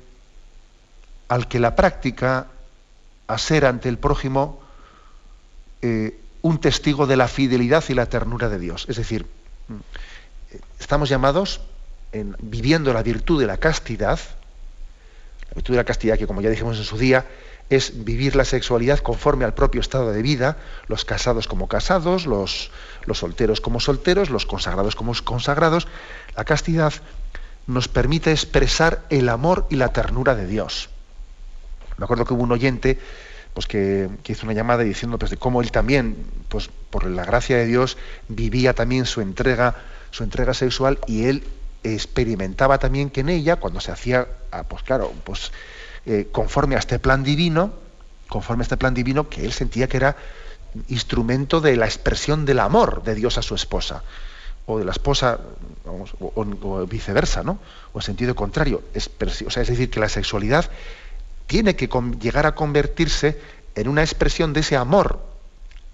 [1.27, 2.47] al que la práctica
[3.27, 4.59] a ser ante el prójimo
[5.81, 8.85] eh, un testigo de la fidelidad y la ternura de Dios.
[8.87, 9.25] Es decir,
[9.67, 9.75] mm,
[10.79, 11.61] estamos llamados,
[12.13, 14.19] en, viviendo la virtud de la castidad,
[15.49, 17.25] la virtud de la castidad que como ya dijimos en su día,
[17.69, 22.71] es vivir la sexualidad conforme al propio estado de vida, los casados como casados, los,
[23.05, 25.87] los solteros como solteros, los consagrados como consagrados.
[26.37, 26.93] La castidad
[27.65, 30.89] nos permite expresar el amor y la ternura de Dios.
[31.97, 32.97] Me acuerdo que hubo un oyente
[33.53, 36.15] pues que, hizo una llamada diciendo pues, de cómo él también,
[36.47, 39.73] pues por la gracia de Dios, vivía también su entrega,
[40.11, 41.43] su entrega sexual y él
[41.83, 45.51] experimentaba también que en ella, cuando se hacía, ah, pues claro, pues
[46.05, 47.73] eh, conforme a este plan divino,
[48.27, 50.17] conforme a este plan divino, que él sentía que era
[50.87, 54.03] instrumento de la expresión del amor de Dios a su esposa,
[54.67, 55.39] o de la esposa,
[55.85, 57.57] o, viceversa, ¿no?
[57.93, 58.83] O en sentido contrario.
[58.93, 60.69] o sea, es decir, que la sexualidad
[61.47, 63.39] tiene que llegar a convertirse
[63.73, 65.19] en una expresión de ese amor,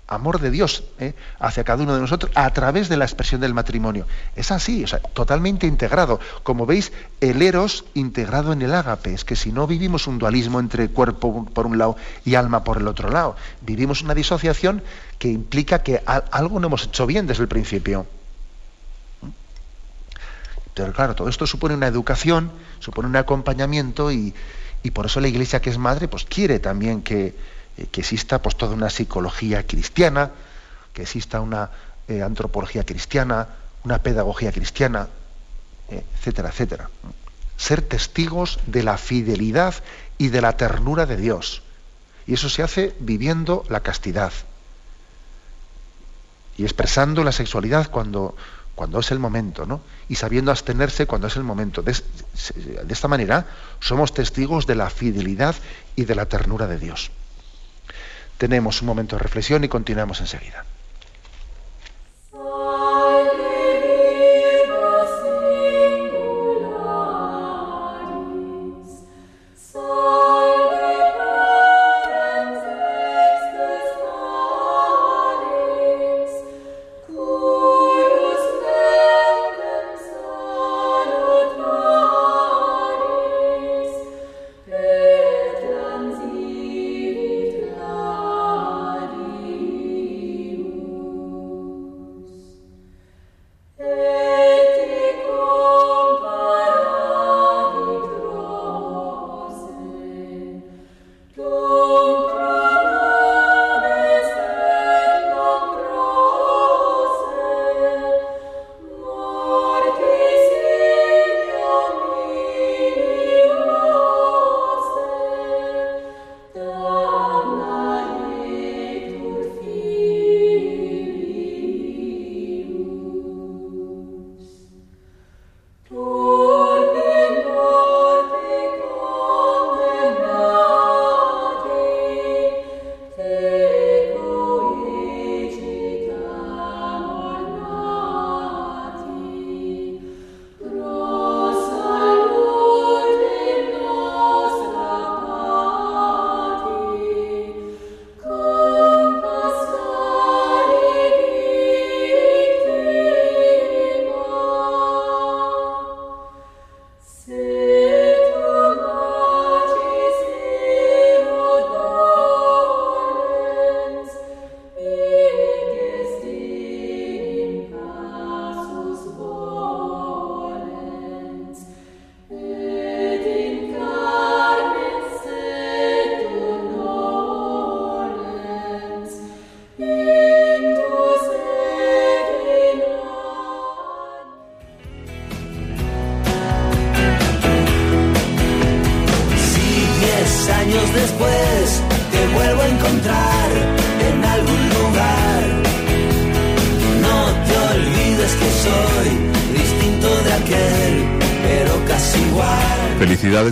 [0.07, 1.13] amor de Dios ¿eh?
[1.39, 4.05] hacia cada uno de nosotros a través de la expresión del matrimonio.
[4.35, 6.19] Es así, o sea, totalmente integrado.
[6.43, 9.13] Como veis, el eros integrado en el ágape.
[9.13, 12.77] Es que si no vivimos un dualismo entre cuerpo por un lado y alma por
[12.77, 14.83] el otro lado, vivimos una disociación
[15.19, 18.05] que implica que algo no hemos hecho bien desde el principio.
[20.73, 24.33] Pero claro, todo esto supone una educación, supone un acompañamiento y,
[24.83, 27.35] y por eso la Iglesia que es madre, pues quiere también que,
[27.77, 30.31] eh, exista pues toda una psicología cristiana,
[30.93, 31.71] que exista una
[32.07, 33.47] eh, antropología cristiana,
[33.85, 35.07] una pedagogía cristiana,
[35.89, 36.89] eh, etcétera, etcétera.
[37.55, 39.75] Ser testigos de la fidelidad
[40.17, 41.63] y de la ternura de Dios.
[42.27, 44.33] Y eso se hace viviendo la castidad
[46.57, 48.35] y expresando la sexualidad cuando,
[48.75, 49.81] cuando es el momento, ¿no?
[50.09, 51.81] Y sabiendo abstenerse cuando es el momento.
[51.81, 51.91] De,
[52.89, 53.45] esta manera
[53.79, 55.55] somos testigos de la fidelidad
[55.95, 57.11] y de la ternura de Dios.
[58.37, 60.65] Tenemos un momento de reflexión y continuamos enseguida.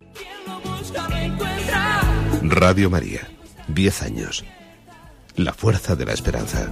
[2.41, 3.29] Radio María.
[3.67, 4.43] 10 años.
[5.35, 6.67] La fuerza de la esperanza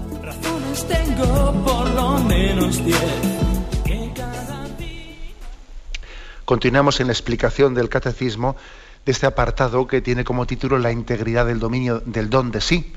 [0.87, 2.81] tengo por lo menos
[6.45, 8.55] Continuamos en la explicación del catecismo
[9.05, 12.91] de este apartado que tiene como título la integridad del dominio del don de sí.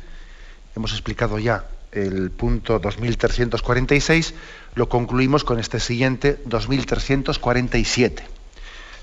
[0.75, 4.33] Hemos explicado ya el punto 2346,
[4.75, 8.25] lo concluimos con este siguiente 2347.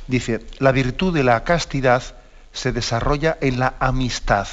[0.08, 2.02] Dice, la virtud de la castidad
[2.52, 4.48] se desarrolla en la amistad.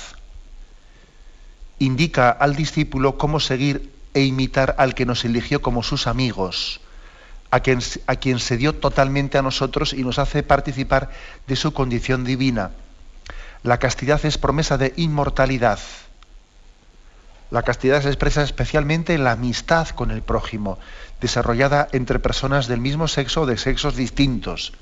[1.79, 6.81] Indica al discípulo cómo seguir e imitar al que nos eligió como sus amigos,
[7.51, 11.11] a quien, a quien se dio totalmente a nosotros y nos hace participar
[11.47, 12.71] de su condición divina.
[13.63, 15.79] La castidad es promesa de inmortalidad.
[17.51, 20.79] La castidad se expresa especialmente en la amistad con el prójimo,
[21.21, 24.73] desarrollada entre personas del mismo sexo o de sexos distintos.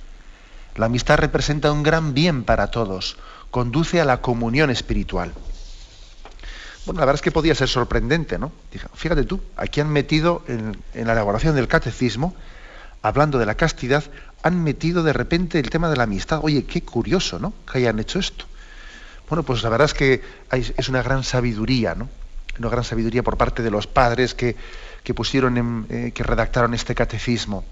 [0.77, 3.17] La amistad representa un gran bien para todos,
[3.51, 5.33] conduce a la comunión espiritual.
[6.87, 8.53] Bueno, la verdad es que podía ser sorprendente, ¿no?
[8.95, 12.35] Fíjate tú, aquí han metido en, la elaboración del catecismo,
[13.01, 14.05] hablando de la castidad,
[14.43, 16.41] han metido de repente el tema de la amistad.
[16.43, 17.55] Oye, qué curioso, ¿no?
[17.71, 18.45] Que hayan hecho esto.
[19.29, 22.11] Bueno, pues la verdad es que es una gran sabiduría, ¿no?
[22.59, 24.55] Una gran sabiduría por parte de los padres que,
[25.15, 27.65] pusieron, eh, que redactaron este catecismo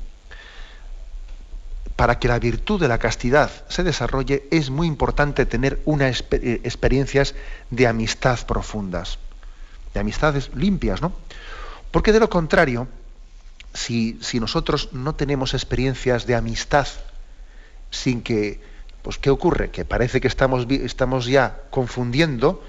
[2.03, 6.61] para que la virtud de la castidad se desarrolle es muy importante tener unas eh,
[6.64, 7.36] experiencias
[7.70, 9.20] de amistad profundas,
[9.94, 11.12] de amistades limpias, ¿no?
[11.92, 12.88] Porque de lo contrario,
[13.72, 16.88] si, si nosotros no tenemos experiencias de amistad
[17.92, 18.61] sin que,
[19.03, 19.70] pues ¿qué ocurre?
[19.70, 22.64] Que parece que estamos, estamos ya confundiendo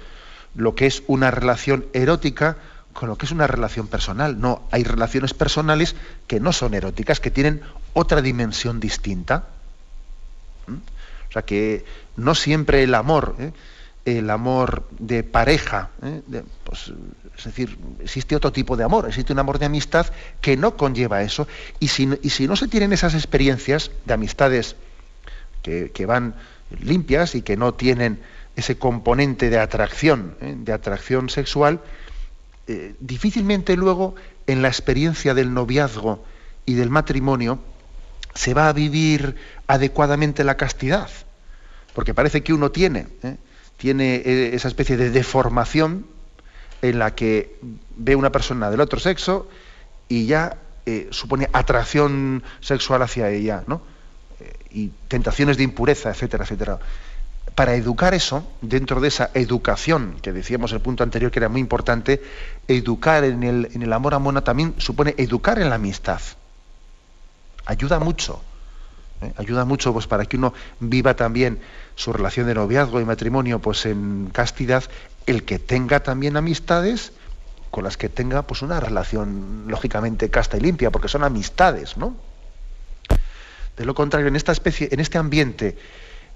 [0.54, 2.56] lo que es una relación erótica
[2.94, 4.40] con lo que es una relación personal.
[4.40, 5.94] No, hay relaciones personales
[6.26, 7.60] que no son eróticas, que tienen
[7.92, 9.48] otra dimensión distinta.
[10.66, 10.76] ¿Mm?
[11.28, 11.84] O sea que
[12.16, 13.52] no siempre el amor, ¿eh?
[14.04, 16.22] el amor de pareja, ¿eh?
[16.62, 16.92] pues,
[17.36, 20.06] es decir, existe otro tipo de amor, existe un amor de amistad
[20.40, 21.48] que no conlleva eso.
[21.80, 24.76] Y si, y si no se tienen esas experiencias de amistades
[25.62, 26.34] que, que van
[26.80, 28.20] limpias y que no tienen
[28.56, 30.54] ese componente de atracción, ¿eh?
[30.56, 31.80] de atracción sexual,
[32.66, 34.14] eh, difícilmente luego
[34.46, 36.24] en la experiencia del noviazgo
[36.66, 37.58] y del matrimonio
[38.34, 39.36] se va a vivir
[39.66, 41.08] adecuadamente la castidad,
[41.94, 43.36] porque parece que uno tiene, ¿eh?
[43.76, 44.22] tiene
[44.54, 46.06] esa especie de deformación
[46.82, 47.56] en la que
[47.96, 49.48] ve una persona del otro sexo
[50.08, 50.58] y ya
[51.10, 53.80] supone atracción sexual hacia ella, ¿no?
[54.70, 56.78] y tentaciones de impureza, etcétera, etcétera.
[57.54, 61.60] Para educar eso, dentro de esa educación, que decíamos el punto anterior que era muy
[61.60, 62.20] importante,
[62.66, 66.20] educar en el, en el amor a mona también supone educar en la amistad.
[67.64, 68.42] Ayuda mucho.
[69.22, 69.32] ¿eh?
[69.36, 71.60] Ayuda mucho pues, para que uno viva también
[71.94, 74.82] su relación de noviazgo y matrimonio pues, en castidad,
[75.26, 77.12] el que tenga también amistades
[77.70, 82.16] con las que tenga pues, una relación lógicamente casta y limpia, porque son amistades, ¿no?
[83.76, 85.76] De lo contrario, en esta especie, en este ambiente,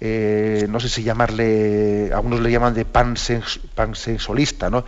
[0.01, 4.85] eh, no sé si llamarle, algunos le llaman de pansexualista, ¿no?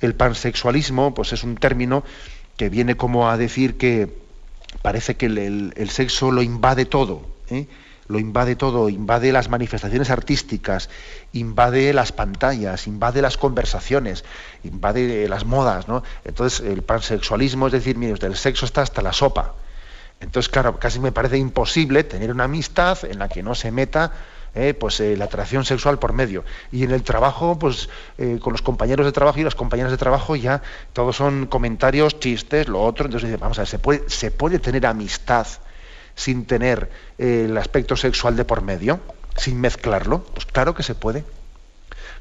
[0.00, 2.04] El pansexualismo, pues es un término
[2.56, 4.22] que viene como a decir que
[4.82, 7.66] parece que el, sexo lo invade todo, ¿eh?
[8.06, 10.90] lo invade todo, invade las manifestaciones artísticas,
[11.32, 14.24] invade las pantallas, invade las conversaciones,
[14.62, 16.02] invade las modas, ¿no?
[16.24, 19.54] Entonces el pansexualismo es decir, mire, el sexo está hasta la sopa.
[20.20, 24.12] Entonces, claro, casi me parece imposible tener una amistad en la que no se meta
[24.54, 26.44] eh, pues, eh, la atracción sexual por medio.
[26.72, 27.88] Y en el trabajo, pues
[28.18, 32.18] eh, con los compañeros de trabajo y las compañeras de trabajo ya todos son comentarios,
[32.20, 33.06] chistes, lo otro.
[33.06, 35.46] Entonces, vamos a ver, ¿se puede, ¿se puede tener amistad
[36.14, 39.00] sin tener el aspecto sexual de por medio?
[39.36, 40.22] ¿Sin mezclarlo?
[40.22, 41.24] Pues claro que se puede.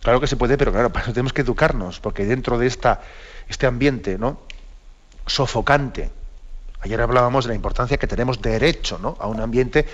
[0.02, 3.02] Claro que se puede, pero claro, tenemos que educarnos, porque dentro de esta,
[3.48, 4.40] este ambiente ¿no?
[5.26, 6.10] sofocante,
[6.84, 9.16] Ayer hablábamos de la importancia que tenemos derecho ¿no?
[9.20, 9.86] a un ambiente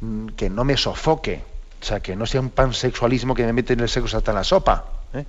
[0.00, 1.42] mm, que no me sofoque,
[1.80, 4.44] o sea, que no sea un pansexualismo que me mete en el sexo hasta la
[4.44, 4.84] sopa.
[5.14, 5.24] ¿eh?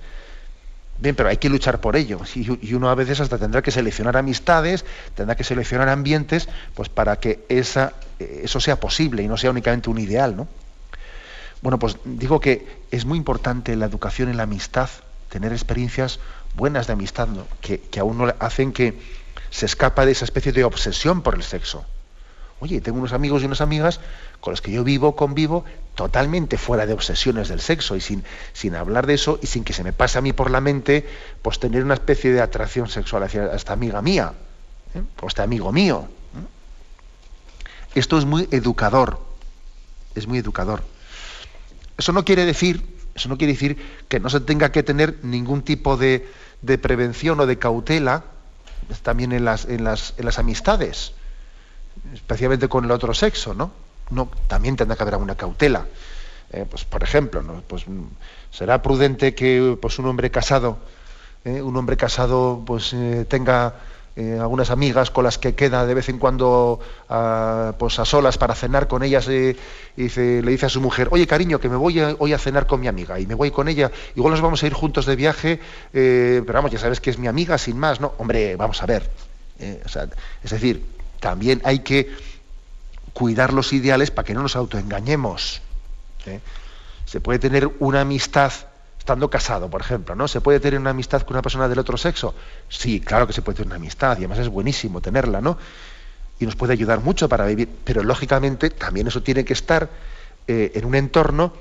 [0.98, 2.20] Bien, pero hay que luchar por ello.
[2.34, 4.84] Y, uno a veces hasta tendrá que seleccionar amistades,
[5.14, 9.50] tendrá que seleccionar ambientes, pues para que esa, eh, eso sea posible y no sea
[9.50, 10.48] únicamente un ideal, ¿no?
[11.60, 14.88] Bueno, pues digo que es muy importante la educación en la amistad,
[15.28, 16.20] tener experiencias
[16.54, 17.28] buenas de amistad,
[17.60, 18.96] que, que a uno hacen que,
[19.50, 21.84] se escapa de esa especie de obsesión por el sexo.
[22.60, 24.00] Oye, tengo unos amigos y unas amigas
[24.40, 25.64] con los que yo vivo, convivo,
[25.98, 28.22] totalmente fuera de obsesiones del sexo y sin,
[28.52, 31.04] sin hablar de eso y sin que se me pase a mí por la mente,
[31.42, 34.32] pues tener una especie de atracción sexual hacia esta amiga mía,
[34.94, 35.02] ¿eh?
[35.20, 36.08] o este amigo mío.
[36.36, 37.98] ¿eh?
[37.98, 39.18] Esto es muy educador,
[40.14, 40.84] es muy educador.
[41.96, 42.80] Eso no quiere decir,
[43.16, 43.76] eso no quiere decir
[44.06, 46.28] que no se tenga que tener ningún tipo de,
[46.62, 48.22] de prevención o de cautela
[49.02, 51.14] también en las, en las, en las amistades,
[52.14, 53.87] especialmente con el otro sexo, ¿no?
[54.46, 55.86] También tendrá que haber alguna cautela.
[56.50, 57.62] Eh, pues, por ejemplo, ¿no?
[57.66, 57.84] pues,
[58.50, 60.78] será prudente que pues, un hombre casado,
[61.44, 63.74] eh, un hombre casado pues, eh, tenga
[64.40, 68.56] algunas amigas con las que queda de vez en cuando a, pues a solas para
[68.56, 69.54] cenar con ellas y
[69.96, 72.88] le dice a su mujer, oye cariño, que me voy hoy a cenar con mi
[72.88, 75.60] amiga y me voy con ella, igual nos vamos a ir juntos de viaje,
[75.92, 78.12] pero vamos, ya sabes que es mi amiga sin más, ¿no?
[78.18, 79.08] Hombre, vamos a ver.
[79.60, 80.84] es decir,
[81.20, 82.10] también hay que
[83.18, 85.60] cuidar los ideales para que no nos autoengañemos.
[87.04, 88.52] Se puede tener una amistad
[88.96, 90.28] estando casado, por ejemplo, ¿no?
[90.28, 92.36] ¿Se puede tener una amistad con una persona del otro sexo?
[92.68, 95.58] Sí, claro que se puede tener una amistad y además es buenísimo tenerla, ¿no?
[96.38, 99.90] Y nos puede ayudar mucho para vivir, pero lógicamente también eso tiene que estar
[100.46, 101.54] eh, en un entorno,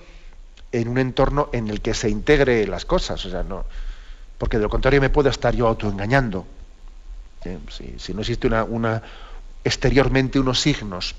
[0.71, 3.65] en un entorno en el que se integre las cosas, o sea, no,
[4.37, 6.45] porque de lo contrario me puedo estar yo autoengañando.
[7.45, 7.57] ¿eh?
[7.97, 9.01] Si, no existe una
[9.63, 11.15] exteriormente unos signos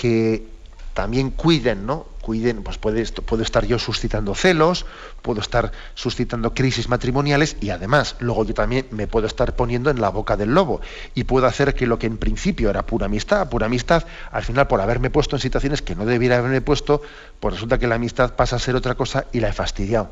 [0.00, 0.46] que
[0.94, 2.06] también cuiden, ¿no?
[2.22, 4.86] Cuiden, pues puede, puedo estar yo suscitando celos,
[5.20, 10.00] puedo estar suscitando crisis matrimoniales y además luego yo también me puedo estar poniendo en
[10.00, 10.80] la boca del lobo
[11.14, 14.68] y puedo hacer que lo que en principio era pura amistad, pura amistad, al final
[14.68, 17.02] por haberme puesto en situaciones que no debiera haberme puesto,
[17.40, 20.10] pues resulta que la amistad pasa a ser otra cosa y la he fastidiado.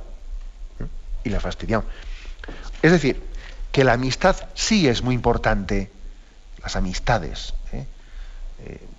[0.81, 0.85] ¿eh?
[1.25, 1.85] Y la he fastidiado.
[2.83, 3.23] Es decir,
[3.73, 5.91] que la amistad sí es muy importante,
[6.63, 7.55] las amistades.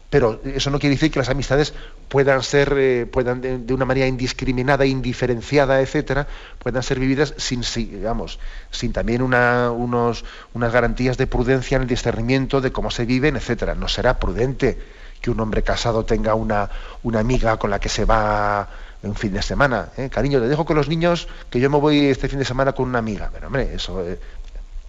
[0.10, 1.74] Pero eso no quiere decir que las amistades
[2.08, 8.40] puedan ser, eh, puedan de, una manera indiscriminada, indiferenciada, etcétera, puedan ser vividas sin, digamos,
[8.72, 13.76] sin también unas garantías de prudencia en el discernimiento de cómo se viven, etcétera.
[13.76, 14.80] No será prudente
[15.22, 16.70] que un hombre casado tenga una,
[17.04, 18.68] una amiga con la que se va
[19.04, 19.90] un fin de semana.
[19.98, 20.10] ¿eh?
[20.10, 22.90] Cariño, te dejo con los niños que yo me voy este fin de semana con
[22.90, 23.30] una amiga.
[23.32, 24.20] Pero hombre, eso, eh,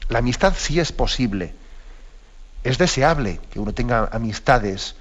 [0.09, 1.55] la amistad sí es posible.
[2.65, 4.95] Es deseable que uno tenga amistades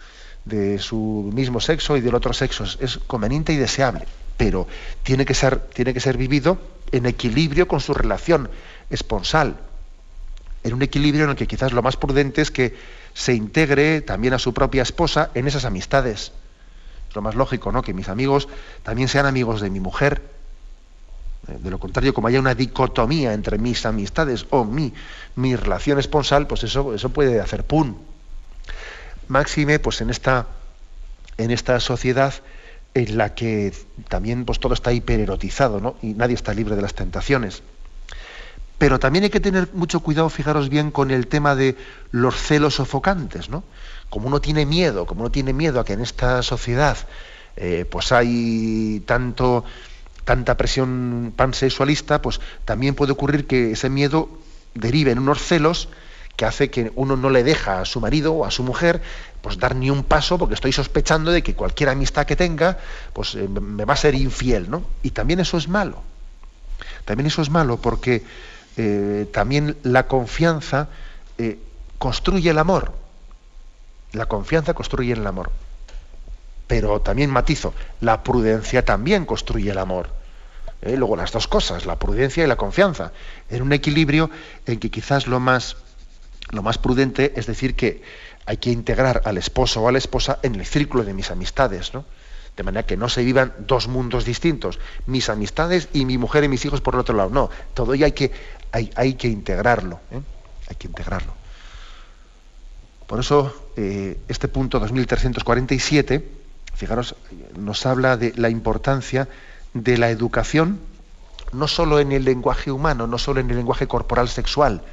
[0.46, 2.64] de su mismo sexo y del otro sexo.
[2.80, 4.06] Es conveniente y deseable,
[4.38, 4.68] pero
[5.04, 6.60] tiene que ser, tiene que ser vivido
[6.92, 8.50] en equilibrio con su relación
[8.90, 9.58] esponsal.
[10.64, 12.76] En un equilibrio en el que quizás lo más prudente es que
[13.14, 16.32] se integre también a su propia esposa en esas amistades.
[17.10, 17.82] Es lo más lógico, ¿no?
[17.82, 18.48] Que mis amigos
[18.84, 20.22] también sean amigos de mi mujer.
[21.50, 24.94] Eh, de lo contrario, como haya una dicotomía entre mis amistades o mi,
[25.36, 27.96] mi relación esponsal, pues eso, eso puede hacer pum
[29.30, 30.48] máxime pues en esta,
[31.38, 32.34] en esta sociedad
[32.94, 33.74] en la que
[34.10, 35.96] también pues todo está hipererotizado ¿no?
[36.02, 37.64] y nadie está libre de las tentaciones.
[38.78, 41.76] Pero también hay que tener mucho cuidado, fijaros bien, con el tema de
[42.12, 43.66] los celos sofocantes, ¿no?
[44.10, 46.98] Como uno tiene miedo, como uno tiene miedo a que en esta sociedad
[47.58, 49.66] eh, pues hay tanto,
[50.30, 54.30] tanta presión pansexualista, pues también puede ocurrir que ese miedo
[54.76, 55.90] derive en unos celos
[56.36, 59.02] que hace que uno no le deja a su marido o a su mujer
[59.42, 62.78] pues dar ni un paso porque estoy sospechando de que cualquier amistad que tenga
[63.12, 64.84] pues eh, me va a ser infiel, ¿no?
[65.02, 66.04] Y también eso es malo.
[67.06, 68.24] También eso es malo porque
[68.78, 70.90] eh, también la confianza
[71.40, 71.58] eh,
[71.98, 72.94] construye el amor.
[74.12, 75.50] La confianza construye el amor.
[76.68, 80.19] Pero también matizo, la prudencia también construye el amor.
[80.82, 83.12] Luego las dos cosas, la prudencia y la confianza,
[83.50, 84.30] en un equilibrio
[84.66, 85.76] en que quizás lo más
[86.52, 88.02] lo más prudente es decir que
[88.46, 91.94] hay que integrar al esposo o a la esposa en el círculo de mis amistades,
[91.94, 92.06] ¿no?
[92.58, 96.48] De manera que no se vivan dos mundos distintos, mis amistades y mi mujer y
[96.48, 97.30] mis hijos por el otro lado.
[97.30, 98.32] No, todo ello hay que,
[98.72, 100.00] hay, hay que integrarlo.
[100.12, 100.20] ¿eh?
[100.68, 101.34] Hay que integrarlo.
[103.08, 106.28] Por eso, eh, este punto 2347,
[106.74, 107.16] fijaros,
[107.58, 109.30] nos habla de la importancia
[109.74, 110.80] de la educación,
[111.52, 114.84] no solo en el lenguaje humano, no solo en el lenguaje corporal sexual,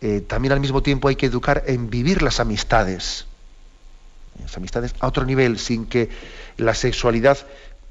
[0.00, 3.26] eh, también al mismo tiempo hay que educar en vivir las amistades.
[4.40, 6.10] Las amistades a otro nivel, sin que
[6.56, 7.38] la sexualidad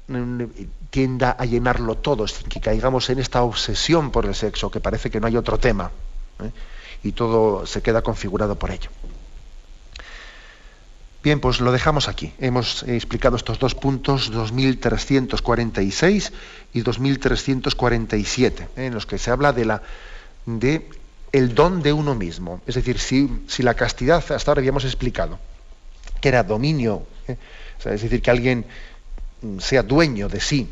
[0.08, 0.42] mm,
[0.90, 5.10] tienda a llenarlo todo, sin que caigamos en esta obsesión por el sexo, que parece
[5.10, 5.90] que no hay otro tema.
[6.42, 6.50] ¿eh?
[7.02, 8.90] Y todo se queda configurado por ello.
[11.22, 12.32] Bien, pues lo dejamos aquí.
[12.40, 16.32] Hemos explicado estos dos puntos, 2346
[16.72, 18.86] y 2347, ¿eh?
[18.86, 19.82] en los que se habla de la
[20.46, 20.88] de
[21.30, 22.60] el don de uno mismo.
[22.66, 25.38] Es decir, si, si la castidad hasta ahora habíamos explicado
[26.20, 27.36] que era dominio, ¿eh?
[27.84, 28.66] es decir, que alguien
[29.42, 30.68] mm, sea dueño de sí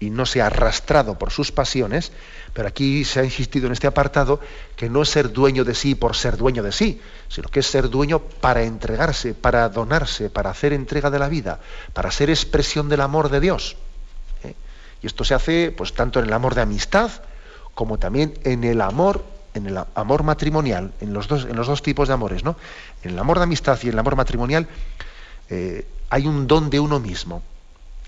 [0.00, 2.10] y no sea arrastrado por sus pasiones,
[2.54, 4.40] pero aquí se ha insistido en este apartado
[4.74, 7.66] que no es ser dueño de sí por ser dueño de sí, sino que es
[7.66, 11.60] ser dueño para entregarse, para donarse, para hacer entrega de la vida,
[11.92, 13.76] para ser expresión del amor de Dios.
[14.42, 14.54] ¿eh?
[15.02, 17.10] Y esto se hace pues tanto en el amor de amistad
[17.74, 19.22] como también en el amor
[19.52, 22.56] en el amor matrimonial, en los dos, en los dos tipos de amores, ¿no?
[23.02, 24.68] En el amor de amistad y en el amor matrimonial
[25.48, 27.42] eh, hay un don de uno mismo,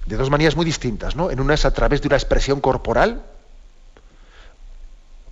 [0.06, 1.30] de dos maneras muy distintas, ¿no?
[1.30, 3.22] En una es a través de una expresión corporal,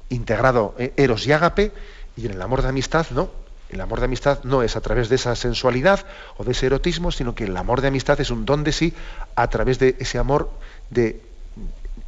[0.08, 1.72] integrado eh, eros y ágape,
[2.16, 3.30] y en el amor de amistad no.
[3.68, 6.04] El amor de amistad no es a través de esa sensualidad
[6.36, 8.92] o de ese erotismo, sino que el amor de amistad es un don de sí
[9.36, 10.50] a través de ese amor
[10.90, 11.22] de,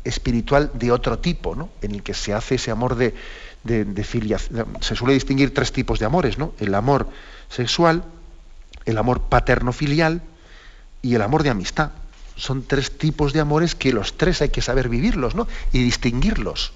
[0.04, 1.68] espiritual de otro tipo, ¿no?
[1.80, 3.14] En el que se hace ese amor de,
[3.64, 4.66] de, filiación.
[4.80, 6.52] Se suele distinguir tres tipos de amores, ¿no?
[6.58, 7.08] El amor
[7.48, 8.02] sexual,
[8.84, 10.22] el amor paterno-filial
[11.00, 11.90] y el amor de amistad.
[12.36, 15.46] Son tres tipos de amores que los tres hay que saber vivirlos, ¿no?
[15.72, 16.72] Y distinguirlos.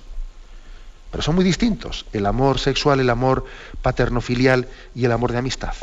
[1.11, 2.07] Pero son muy distintos.
[2.13, 3.45] El amor sexual, el amor
[3.83, 5.75] paterno-filial y el amor de amistad.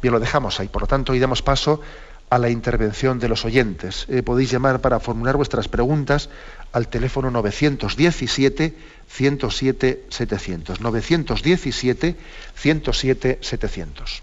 [0.00, 0.68] Bien, lo dejamos ahí.
[0.68, 1.80] Por lo tanto, hoy damos paso
[2.28, 4.06] a la intervención de los oyentes.
[4.08, 6.30] Eh, podéis llamar para formular vuestras preguntas
[6.72, 8.74] al teléfono 917
[9.06, 10.80] 107 700.
[10.80, 12.16] 917
[12.56, 14.22] 107 700.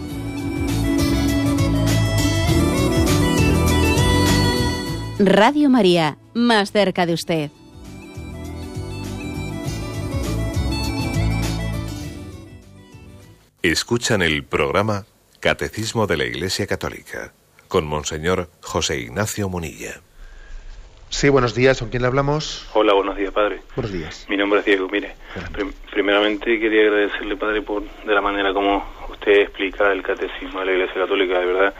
[5.25, 7.51] Radio María, más cerca de usted.
[13.61, 15.05] Escuchan el programa
[15.39, 17.33] Catecismo de la Iglesia Católica
[17.67, 20.01] con Monseñor José Ignacio Munilla.
[21.09, 21.77] Sí, buenos días.
[21.79, 22.67] ¿Con quién le hablamos?
[22.73, 23.61] Hola, buenos días, padre.
[23.75, 24.25] Buenos días.
[24.27, 24.89] Mi nombre es Diego.
[24.89, 25.13] Mire,
[25.91, 30.71] primeramente quería agradecerle, padre, por de la manera como usted explica el catecismo de la
[30.71, 31.39] Iglesia Católica.
[31.39, 31.73] De verdad,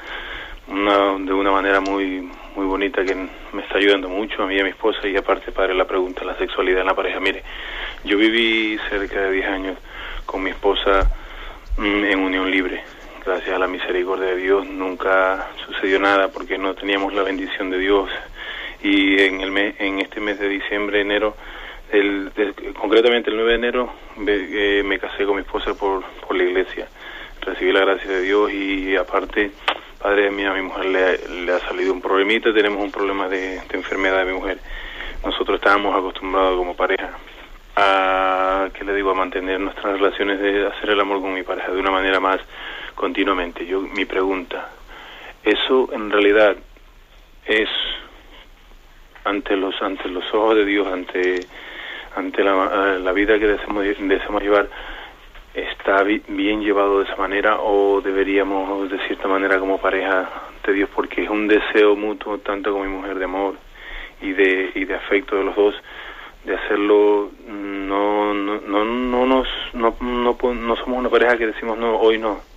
[0.68, 4.60] una, de una manera muy muy bonita que me está ayudando mucho a mí y
[4.60, 5.08] a mi esposa.
[5.08, 7.20] Y aparte, padre, la pregunta, la sexualidad en la pareja.
[7.20, 7.44] Mire,
[8.04, 9.78] yo viví cerca de 10 años
[10.26, 11.10] con mi esposa
[11.78, 12.84] mm, en unión libre
[13.26, 17.78] gracias a la misericordia de Dios nunca sucedió nada porque no teníamos la bendición de
[17.78, 18.10] Dios
[18.82, 21.36] y en el en este mes de diciembre enero
[21.92, 22.32] el,
[22.80, 23.94] concretamente el 9 de enero
[24.26, 26.88] eh, me, casé con mi esposa por, por la iglesia
[27.42, 29.52] recibí la gracia de Dios y aparte
[30.02, 33.78] padre mía a mi mujer le, ha salido un problemita tenemos un problema de, de
[33.78, 34.60] enfermedad de mi mujer
[35.24, 37.12] nosotros estábamos acostumbrados como pareja
[37.76, 41.72] a que le digo a mantener nuestras relaciones de hacer el amor con mi pareja
[41.72, 42.40] de una manera más
[42.96, 43.66] continuamente.
[43.66, 44.70] Yo mi pregunta,
[45.44, 46.56] eso en realidad
[47.46, 47.70] es
[49.24, 51.46] ante los ante los ojos de Dios, ante
[52.16, 54.68] ante la, la vida que deseamos, deseamos llevar,
[55.54, 60.90] está bien llevado de esa manera o deberíamos de cierta manera como pareja ante Dios
[60.94, 63.56] porque es un deseo mutuo tanto con mi mujer de amor
[64.22, 65.76] y de y de afecto de los dos
[66.46, 71.78] de hacerlo no no no no nos no, no, no somos una pareja que decimos
[71.78, 72.52] no hoy no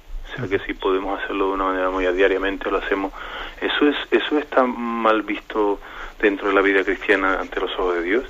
[0.48, 3.12] que si podemos hacerlo de una manera muy a diariamente lo hacemos.
[3.60, 5.80] ¿Eso es eso está mal visto
[6.20, 8.24] dentro de la vida cristiana ante los ojos de Dios?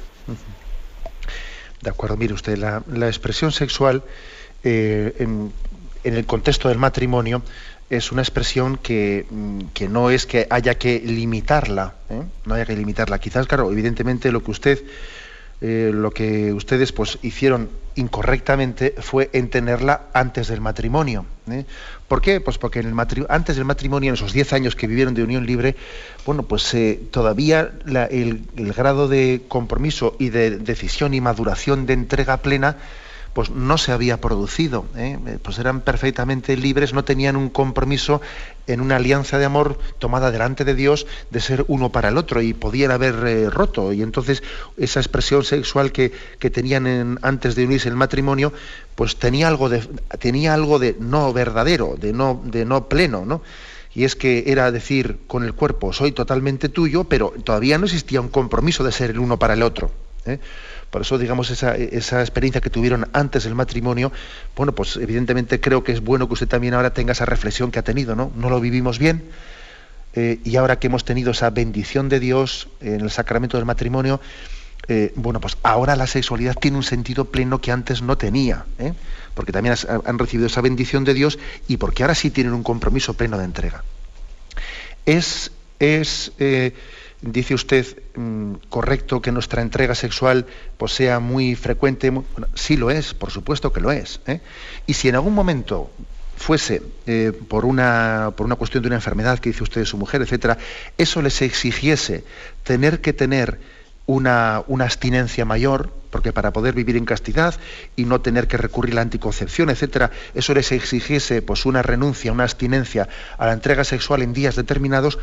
[1.81, 4.03] De acuerdo, mire usted, la, la expresión sexual
[4.65, 5.53] eh, en,
[6.05, 7.43] el contexto del matrimonio
[7.91, 9.61] es una expresión que, mm,
[9.91, 12.23] no es que haya que limitarla, ¿eh?
[12.47, 13.19] no haya que limitarla.
[13.19, 14.83] Quizás, claro, evidentemente lo que usted
[15.61, 21.25] eh, lo que ustedes pues hicieron incorrectamente fue entenderla antes del matrimonio.
[22.09, 22.41] ¿Por qué?
[22.41, 25.47] Pues porque en el antes del matrimonio, en esos 10 años que vivieron de unión
[25.47, 25.77] libre,
[26.27, 26.77] bueno, pues
[27.11, 32.77] todavía el, el, grado de compromiso y de decisión y maduración de entrega plena
[33.35, 35.19] pues no se había producido, ¿eh?
[35.43, 38.23] pues eran perfectamente libres, no tenían un compromiso
[38.69, 42.41] en una alianza de amor tomada delante de Dios de ser uno para el otro
[42.41, 44.43] y podían haber eh, roto y entonces
[44.77, 48.53] esa expresión sexual que, tenían antes de unirse el matrimonio
[48.95, 49.81] pues tenía algo de
[50.21, 53.43] tenía algo de no verdadero, de no de no pleno, ¿no?
[53.95, 58.21] Y es que era decir con el cuerpo soy totalmente tuyo, pero todavía no existía
[58.21, 59.91] un compromiso de ser el uno para el otro.
[60.27, 60.39] ¿eh?
[60.95, 64.13] Por eso, digamos, esa, experiencia que tuvieron antes del matrimonio,
[64.55, 67.81] bueno, pues evidentemente creo que es bueno que usted también ahora tenga esa reflexión que
[67.81, 68.31] ha tenido, ¿no?
[68.37, 69.25] No lo vivimos bien,
[70.15, 74.21] eh, y ahora que hemos tenido esa bendición de Dios en el sacramento del matrimonio,
[74.87, 78.93] eh, bueno, pues ahora la sexualidad tiene un sentido pleno que antes no tenía, ¿eh?
[79.35, 79.75] porque también
[80.05, 83.47] han recibido esa bendición de Dios y porque ahora sí tienen un compromiso pleno de
[83.47, 83.83] entrega.
[85.07, 86.31] Es, es
[87.25, 90.47] dice usted mm, correcto que nuestra entrega sexual
[90.77, 92.13] pues, sea muy frecuente.
[92.55, 94.21] sí lo es, por supuesto que lo es.
[94.27, 94.41] ¿eh?
[94.87, 95.91] Y si en algún momento
[96.37, 99.97] fuese eh, por, una, por una cuestión de una enfermedad que dice usted de su
[99.97, 100.59] mujer, etcétera,
[100.99, 102.25] eso les exigiese
[102.63, 103.59] tener que tener
[104.07, 107.55] una, una, abstinencia mayor, porque para poder vivir en castidad
[107.97, 112.31] y no tener que recurrir a la anticoncepción, etcétera, eso les exigiese pues una renuncia,
[112.31, 113.09] una abstinencia
[113.39, 115.19] a la entrega sexual en días determinados,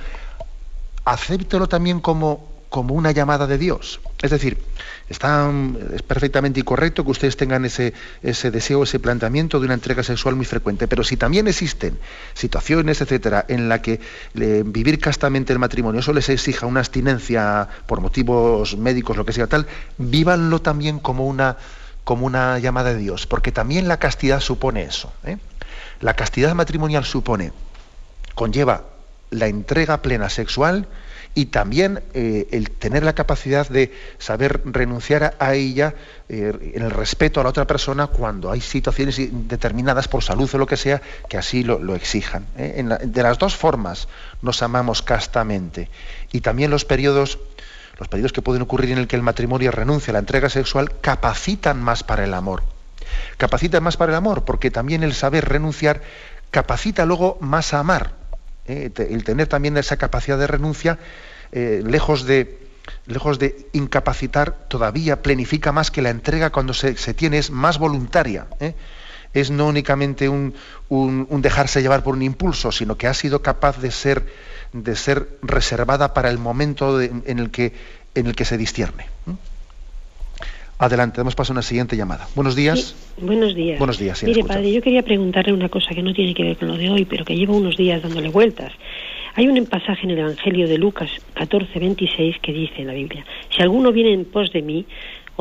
[1.06, 4.00] acéptelo también como, como una llamada de Dios.
[4.22, 4.58] Es decir,
[5.10, 7.94] es perfectamente incorrecto que ustedes tengan ese,
[8.24, 12.00] ese deseo, ese planteamiento de una entrega sexual muy frecuente, pero si también existen
[12.34, 14.00] situaciones, etcétera, en la que
[14.34, 19.48] vivir castamente el matrimonio, eso les exija una abstinencia por motivos médicos, lo que sea
[19.48, 21.58] tal, vívanlo también como una,
[22.06, 25.12] como una llamada de Dios, porque también la castidad supone eso.
[25.26, 25.38] ¿eh?
[26.00, 27.52] La castidad matrimonial supone,
[28.34, 28.86] conlleva
[29.32, 30.88] la entrega plena sexual
[31.34, 35.96] y también eh, el tener la capacidad de saber renunciar a, ella
[36.28, 39.18] eh, en el respeto a la otra persona cuando hay situaciones
[39.48, 42.46] determinadas por salud o lo que sea que así lo, exijan.
[42.58, 42.84] ¿eh?
[43.04, 44.10] de las dos formas
[44.42, 45.90] nos amamos castamente
[46.34, 47.40] y también los periodos
[47.98, 50.92] los periodos que pueden ocurrir en el que el matrimonio renuncia a la entrega sexual
[51.02, 52.64] capacitan más para el amor.
[53.38, 56.02] Capacitan más para el amor porque también el saber renunciar
[56.50, 58.21] capacita luego más a amar
[58.68, 58.92] ¿eh?
[58.98, 61.00] el tener también esa capacidad de renuncia,
[61.52, 62.60] eh, lejos, de,
[63.06, 68.48] lejos de incapacitar, todavía planifica más que la entrega cuando se, tiene, es más voluntaria.
[68.60, 68.74] ¿eh?
[69.34, 70.54] Es no únicamente un,
[71.42, 74.26] dejarse llevar por un impulso, sino que ha sido capaz de ser,
[74.74, 77.74] de ser reservada para el momento en, el que,
[78.14, 79.08] en el que se distierne.
[80.82, 82.28] Adelante, damos paso a una siguiente llamada.
[82.34, 82.96] Buenos días.
[83.22, 83.78] buenos días.
[83.78, 84.24] Buenos días.
[84.24, 86.90] Mire, padre, yo quería preguntarle una cosa que no tiene que ver con lo de
[86.90, 88.72] hoy, pero que llevo unos días dándole vueltas.
[89.36, 93.24] Hay un pasaje en el Evangelio de Lucas 14, 26 que dice en la Biblia,
[93.56, 94.88] si alguno viene en pos de mí,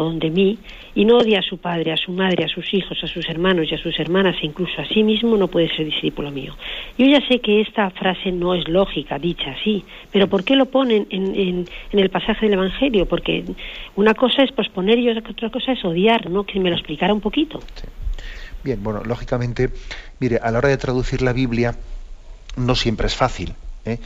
[0.00, 0.58] o donde mí
[0.94, 3.66] y no odia a su padre, a su madre, a sus hijos, a sus hermanos
[3.70, 6.56] y a sus hermanas e incluso a sí mismo, no puede ser discípulo mío.
[6.96, 10.66] Yo ya sé que esta frase no es lógica, dicha así, pero ¿por qué lo
[10.66, 11.66] ponen en, en,
[11.98, 13.06] el pasaje del Evangelio?
[13.06, 13.44] Porque
[13.94, 16.44] una cosa es posponer y otra cosa es odiar, ¿no?
[16.44, 17.60] Que me lo explicara un poquito.
[18.64, 19.70] Bien, bueno, lógicamente,
[20.18, 21.76] mire, a la hora de traducir la Biblia
[22.56, 23.54] no siempre es fácil.
[23.84, 23.98] ¿eh?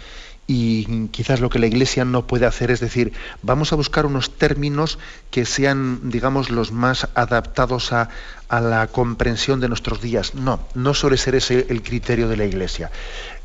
[0.46, 4.36] Y quizás lo que la Iglesia no puede hacer es decir, vamos a buscar unos
[4.36, 4.98] términos
[5.30, 8.08] que sean, digamos, los más adaptados a,
[8.50, 10.36] la comprensión de nuestros días.
[10.36, 12.92] No, no suele ser ese el criterio de la Iglesia.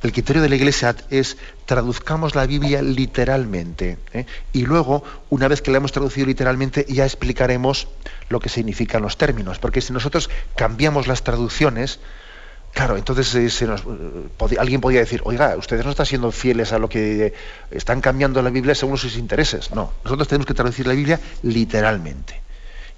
[0.04, 4.28] El criterio de la Iglesia es traduzcamos la Biblia literalmente ¿eh?
[4.54, 7.88] y luego, una vez que la hemos traducido literalmente, ya explicaremos
[8.30, 12.00] lo que significan los términos, porque si nosotros cambiamos las traducciones,
[12.74, 16.88] Claro, entonces eh, eh, alguien podría decir, oiga, ustedes no están siendo fieles a lo
[16.88, 17.34] que
[17.72, 19.72] están cambiando la Biblia según sus intereses.
[19.72, 22.42] No, nosotros tenemos que traducir la Biblia literalmente.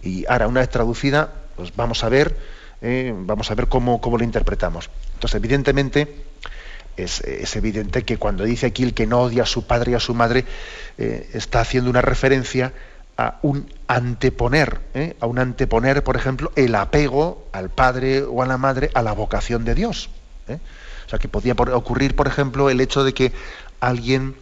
[0.02, 2.36] Y ahora, una vez traducida, pues vamos a ver,
[2.82, 4.90] eh, vamos a ver cómo, lo interpretamos.
[5.14, 6.26] Entonces, evidentemente,
[6.98, 7.22] es,
[7.56, 10.14] evidente que cuando dice aquí el que no odia a su padre y a su
[10.14, 10.46] madre,
[10.98, 12.74] está haciendo una referencia
[13.22, 15.16] a un anteponer, ¿eh?
[15.20, 19.14] a un anteponer, por ejemplo, el apego al padre o a la madre a la
[19.14, 20.10] vocación de Dios.
[20.48, 20.58] ¿eh?
[21.06, 23.32] O sea, que podía ocurrir, por ejemplo, el hecho de que
[23.80, 24.36] alguien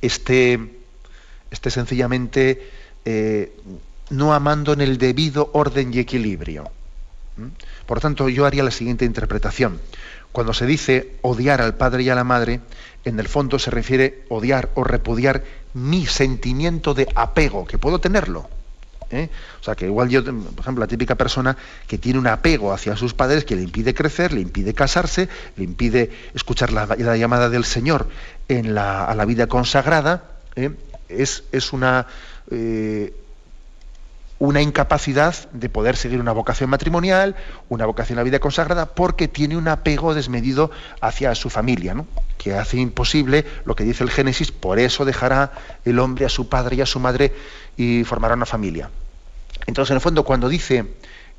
[0.00, 0.58] esté,
[1.50, 2.70] esté sencillamente
[3.04, 3.54] eh,
[4.08, 6.70] no amando en el debido orden y equilibrio.
[7.84, 9.80] Por tanto, yo haría la siguiente interpretación.
[10.32, 12.60] Cuando se dice odiar al padre y a la madre,
[13.04, 15.42] en el fondo se refiere odiar o repudiar
[15.74, 18.48] mi sentimiento de apego, que puedo tenerlo.
[19.12, 19.28] ¿eh?
[19.60, 21.56] O sea, que igual yo, por ejemplo, la típica persona
[21.86, 25.64] que tiene un apego hacia sus padres que le impide crecer, le impide casarse, le
[25.64, 28.08] impide escuchar la, llamada del Señor
[28.48, 30.24] en la, a la vida consagrada,
[30.56, 30.70] ¿eh?
[31.08, 32.06] es, es, una,
[32.50, 33.14] eh,
[34.38, 37.36] una incapacidad de poder seguir una vocación matrimonial,
[37.68, 40.70] una vocación a la vida consagrada, porque tiene un apego desmedido
[41.00, 42.06] hacia su familia, ¿no?
[42.42, 45.52] Que hace imposible lo que dice el Génesis, por eso dejará
[45.84, 47.32] el hombre a su padre y a su madre
[47.76, 48.90] y formará una familia.
[49.66, 50.86] Entonces, en el fondo, cuando dice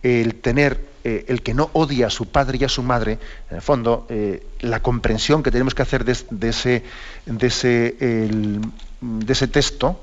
[0.01, 3.57] el tener, eh, el que no odia a su padre y a su madre, en
[3.57, 6.83] el fondo, eh, la comprensión que tenemos que hacer de, ese,
[7.25, 9.99] de, ese, de ese texto,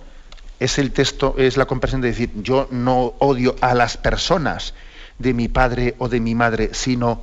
[0.58, 4.74] es el texto, es la comprensión de decir, yo no odio a las personas
[5.18, 7.22] de mi padre o de mi madre, sino,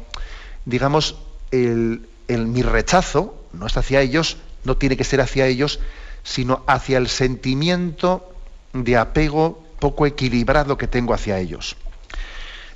[0.65, 1.17] digamos,
[1.51, 5.79] el, mi rechazo no es hacia ellos, no tiene que ser hacia ellos,
[6.23, 8.33] sino hacia el sentimiento
[8.73, 11.77] de apego poco equilibrado que tengo hacia ellos.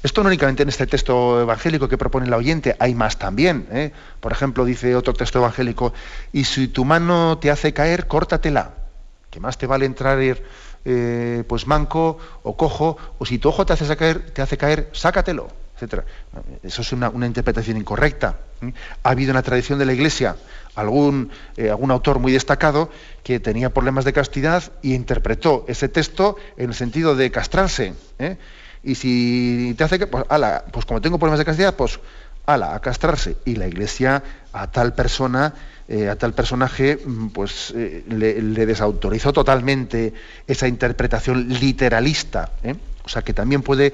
[0.03, 3.67] Esto no únicamente en este texto evangélico que propone el oyente, hay más también.
[3.71, 3.91] ¿eh?
[4.19, 5.93] Por ejemplo, dice otro texto evangélico,
[6.33, 8.81] y si tu mano te hace caer, córtatela
[9.31, 13.73] que más te vale entrar eh, pues manco o cojo, o si tu ojo te
[13.73, 15.47] hace caer, te hace caer, sácatelo,
[16.63, 18.37] Eso es una, interpretación incorrecta.
[19.03, 20.35] Ha habido en la tradición de la Iglesia
[20.75, 22.89] algún, eh, algún autor muy destacado
[23.23, 27.93] que tenía problemas de castidad y interpretó ese texto en el sentido de castrarse.
[28.19, 28.37] ¿eh?
[28.83, 31.99] Y si te hace que, pues, ala, pues como tengo problemas de castidad, pues
[32.45, 33.37] ala, a castrarse.
[33.45, 34.23] Y la Iglesia
[34.53, 35.53] a tal persona
[35.93, 40.13] eh, a tal personaje, mm, pues eh, le, desautorizó totalmente
[40.47, 42.49] esa interpretación literalista.
[42.63, 42.75] ¿eh?
[43.03, 43.91] O sea que también puede,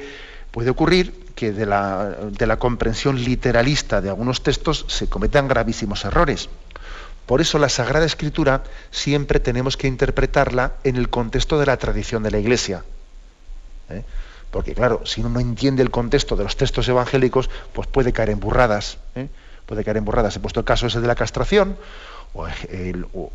[0.52, 6.50] puede ocurrir que de la, comprensión literalista de algunos textos se cometan gravísimos errores.
[7.26, 12.24] Por eso la Sagrada Escritura siempre tenemos que interpretarla en el contexto de la tradición
[12.24, 12.84] de la Iglesia.
[14.50, 18.30] Porque claro, si uno no entiende el contexto de los textos evangélicos, pues puede caer
[18.30, 18.98] en burradas
[19.68, 20.36] puede caer en borradas.
[20.36, 21.78] He puesto el caso ese de la castración,
[22.34, 23.32] o el, o,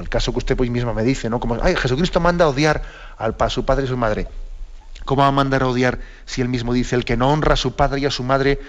[0.00, 1.40] el caso que usted pues misma me dice, ¿no?
[1.40, 2.82] Como, ay, Jesucristo manda a odiar
[3.18, 4.28] a su padre y su madre.
[5.04, 7.56] ¿Cómo va a mandar a odiar si él mismo dice, el que no honra a
[7.56, 8.60] su padre y a su madre,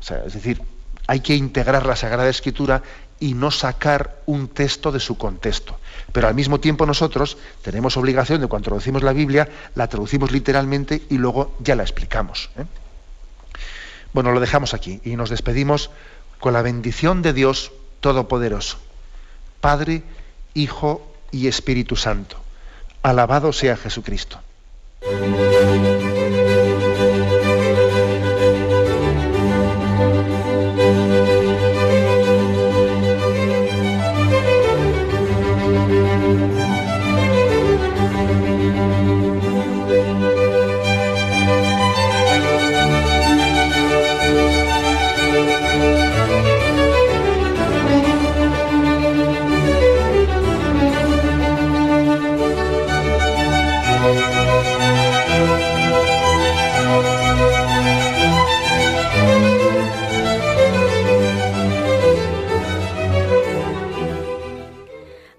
[0.00, 0.62] es decir,
[1.06, 2.82] hay que integrar la Sagrada Escritura
[3.20, 5.78] y no sacar un texto de su contexto.
[6.12, 11.02] Pero al mismo tiempo nosotros tenemos obligación de cuando traducimos la Biblia, la traducimos literalmente
[11.08, 12.50] y luego ya la explicamos.
[12.56, 12.64] ¿eh?
[14.12, 15.90] Bueno, lo dejamos aquí y nos despedimos
[16.38, 18.78] con la bendición de Dios Todopoderoso,
[19.60, 20.02] Padre,
[20.54, 22.36] Hijo y Espíritu Santo.
[23.02, 24.40] Alabado sea Jesucristo.
[25.00, 26.17] Thank you.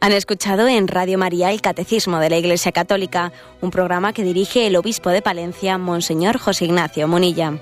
[0.10, 3.32] Han escuchado en Radio María el Catecismo de la Iglesia Católica,
[3.62, 7.54] un programa que dirige el obispo de Palencia, Monseñor José Ignacio Monilla.